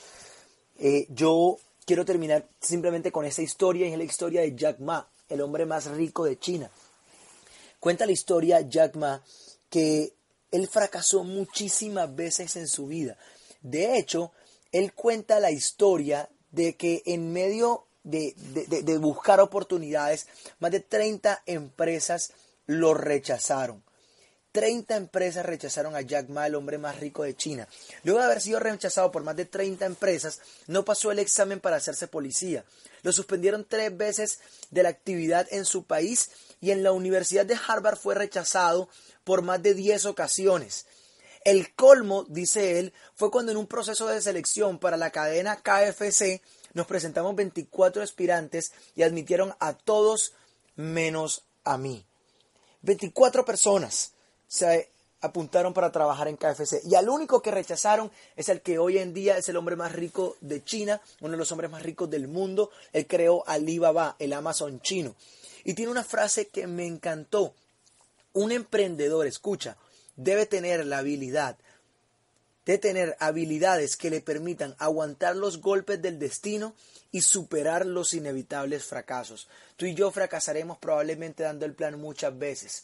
Eh, 0.80 1.08
yo 1.10 1.58
quiero 1.86 2.06
terminar 2.06 2.48
simplemente 2.60 3.12
con 3.12 3.26
esta 3.26 3.42
historia, 3.42 3.88
y 3.88 3.92
es 3.92 3.98
la 3.98 4.04
historia 4.04 4.42
de 4.42 4.56
Jack 4.56 4.80
Ma, 4.80 5.08
el 5.30 5.42
hombre 5.42 5.66
más 5.66 5.88
rico 5.88 6.26
de 6.26 6.40
China. 6.40 6.70
Cuenta 7.80 8.06
la 8.06 8.12
historia 8.12 8.62
Jack 8.62 8.96
Ma 8.96 9.22
que 9.70 10.14
él 10.52 10.68
fracasó 10.68 11.24
muchísimas 11.24 12.14
veces 12.16 12.56
en 12.56 12.68
su 12.68 12.88
vida. 12.88 13.18
De 13.62 13.98
hecho, 13.98 14.32
él 14.72 14.94
cuenta 14.94 15.40
la 15.40 15.52
historia 15.52 16.30
de 16.52 16.76
que 16.76 17.02
en 17.06 17.32
medio 17.32 17.86
de, 18.04 18.36
de, 18.36 18.98
buscar 18.98 19.40
oportunidades, 19.40 20.28
más 20.60 20.72
de 20.72 20.80
30 20.80 21.44
empresas 21.46 22.34
lo 22.66 22.94
rechazaron. 22.94 23.84
30 24.52 24.96
empresas 24.96 25.46
rechazaron 25.46 25.96
a 25.96 26.02
Jack 26.02 26.30
Ma, 26.30 26.48
el 26.48 26.56
hombre 26.56 26.78
más 26.78 27.00
rico 27.00 27.24
de 27.24 27.36
China. 27.36 27.68
Luego 28.04 28.20
de 28.20 28.26
haber 28.26 28.42
sido 28.42 28.60
rechazado 28.60 29.12
por 29.12 29.24
más 29.24 29.36
de 29.36 29.46
30 29.46 29.86
empresas, 29.86 30.42
no 30.68 30.84
pasó 30.84 31.12
el 31.12 31.20
examen 31.20 31.60
para 31.60 31.78
hacerse 31.78 32.08
policía. 32.08 32.66
Lo 33.02 33.12
suspendieron 33.12 33.66
tres 33.68 33.96
veces 33.96 34.40
de 34.70 34.84
la 34.84 34.90
actividad 34.90 35.48
en 35.52 35.66
su 35.66 35.84
país 35.84 36.32
y 36.60 36.72
en 36.72 36.84
la 36.84 36.92
Universidad 36.92 37.46
de 37.46 37.58
Harvard 37.68 37.98
fue 37.98 38.16
rechazado 38.16 38.90
por 39.24 39.42
más 39.42 39.64
de 39.64 39.74
10 39.74 40.06
ocasiones. 40.06 40.86
El 41.44 41.74
colmo, 41.74 42.26
dice 42.30 42.78
él, 42.80 42.94
fue 43.16 43.32
cuando 43.32 43.52
en 43.52 43.58
un 43.58 43.68
proceso 43.68 44.08
de 44.08 44.22
selección 44.22 44.78
para 44.78 44.98
la 44.98 45.10
cadena 45.10 45.58
KFC 45.58 46.42
nos 46.74 46.86
presentamos 46.86 47.36
24 47.36 48.04
aspirantes 48.04 48.74
y 48.96 49.04
admitieron 49.04 49.56
a 49.60 49.74
todos 49.74 50.34
menos 50.76 51.44
a 51.64 51.78
mí. 51.78 52.06
24 52.84 53.44
personas 53.44 54.14
se 54.52 54.90
apuntaron 55.22 55.74
para 55.74 55.94
trabajar 55.94 56.28
en 56.28 56.36
KFC. 56.36 56.82
Y 56.84 56.96
al 56.96 57.08
único 57.08 57.42
que 57.42 57.52
rechazaron 57.52 58.12
es 58.36 58.50
el 58.50 58.62
que 58.62 58.80
hoy 58.80 58.98
en 58.98 59.14
día 59.14 59.38
es 59.38 59.48
el 59.48 59.56
hombre 59.56 59.78
más 59.78 59.94
rico 59.94 60.36
de 60.42 60.62
China, 60.62 61.00
uno 61.22 61.32
de 61.32 61.38
los 61.38 61.54
hombres 61.54 61.72
más 61.72 61.84
ricos 61.84 62.10
del 62.10 62.28
mundo. 62.28 62.70
Él 62.92 63.08
creó 63.08 63.48
Alibaba, 63.48 64.18
el 64.20 64.34
Amazon 64.34 64.82
chino. 64.82 65.16
Y 65.64 65.74
tiene 65.74 65.90
una 65.90 66.04
frase 66.04 66.50
que 66.50 66.68
me 66.68 66.86
encantó. 66.86 67.54
Un 68.34 68.52
emprendedor, 68.52 69.26
escucha, 69.26 69.78
debe 70.18 70.46
tener 70.46 70.86
la 70.86 70.98
habilidad 70.98 71.56
de 72.66 72.78
tener 72.78 73.16
habilidades 73.20 73.98
que 73.98 74.10
le 74.10 74.22
permitan 74.22 74.76
aguantar 74.78 75.36
los 75.36 75.62
golpes 75.62 76.02
del 76.02 76.20
destino 76.20 76.76
y 77.12 77.22
superar 77.22 77.86
los 77.86 78.14
inevitables 78.14 78.84
fracasos. 78.84 79.48
Tú 79.78 79.86
y 79.86 79.96
yo 79.96 80.12
fracasaremos 80.12 80.78
probablemente 80.78 81.44
dando 81.44 81.66
el 81.66 81.74
plan 81.74 82.00
muchas 82.00 82.38
veces, 82.38 82.84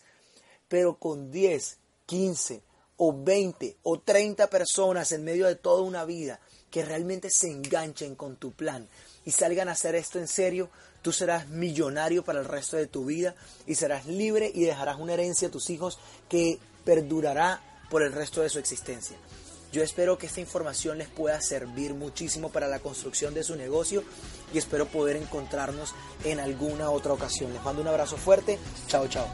pero 0.67 0.97
con 0.97 1.31
10, 1.31 1.77
15 2.05 2.61
o 2.97 3.23
20 3.23 3.77
o 3.83 3.99
30 3.99 4.49
personas 4.49 5.11
en 5.11 5.23
medio 5.23 5.47
de 5.47 5.55
toda 5.55 5.81
una 5.81 6.05
vida 6.05 6.39
que 6.71 6.83
realmente 6.83 7.29
se 7.29 7.47
enganchen 7.47 8.15
con 8.15 8.35
tu 8.35 8.51
plan 8.51 8.87
y 9.25 9.31
salgan 9.31 9.69
a 9.69 9.73
hacer 9.73 9.95
esto 9.95 10.19
en 10.19 10.27
serio, 10.27 10.69
tú 11.01 11.11
serás 11.11 11.47
millonario 11.49 12.23
para 12.23 12.39
el 12.39 12.45
resto 12.45 12.77
de 12.77 12.87
tu 12.87 13.05
vida 13.05 13.35
y 13.65 13.75
serás 13.75 14.05
libre 14.05 14.51
y 14.53 14.63
dejarás 14.63 14.97
una 14.99 15.13
herencia 15.13 15.47
a 15.47 15.51
tus 15.51 15.69
hijos 15.69 15.99
que 16.29 16.59
perdurará 16.83 17.61
por 17.89 18.03
el 18.03 18.11
resto 18.11 18.41
de 18.41 18.49
su 18.49 18.59
existencia. 18.59 19.17
Yo 19.71 19.83
espero 19.83 20.17
que 20.17 20.27
esta 20.27 20.39
información 20.39 20.97
les 20.97 21.09
pueda 21.09 21.41
servir 21.41 21.93
muchísimo 21.93 22.49
para 22.49 22.67
la 22.67 22.79
construcción 22.79 23.33
de 23.33 23.43
su 23.43 23.55
negocio 23.55 24.03
y 24.53 24.57
espero 24.57 24.87
poder 24.87 25.17
encontrarnos 25.17 25.93
en 26.23 26.39
alguna 26.39 26.89
otra 26.89 27.13
ocasión. 27.13 27.53
Les 27.53 27.61
mando 27.63 27.81
un 27.81 27.87
abrazo 27.89 28.15
fuerte. 28.17 28.57
Chao, 28.87 29.07
chao. 29.07 29.27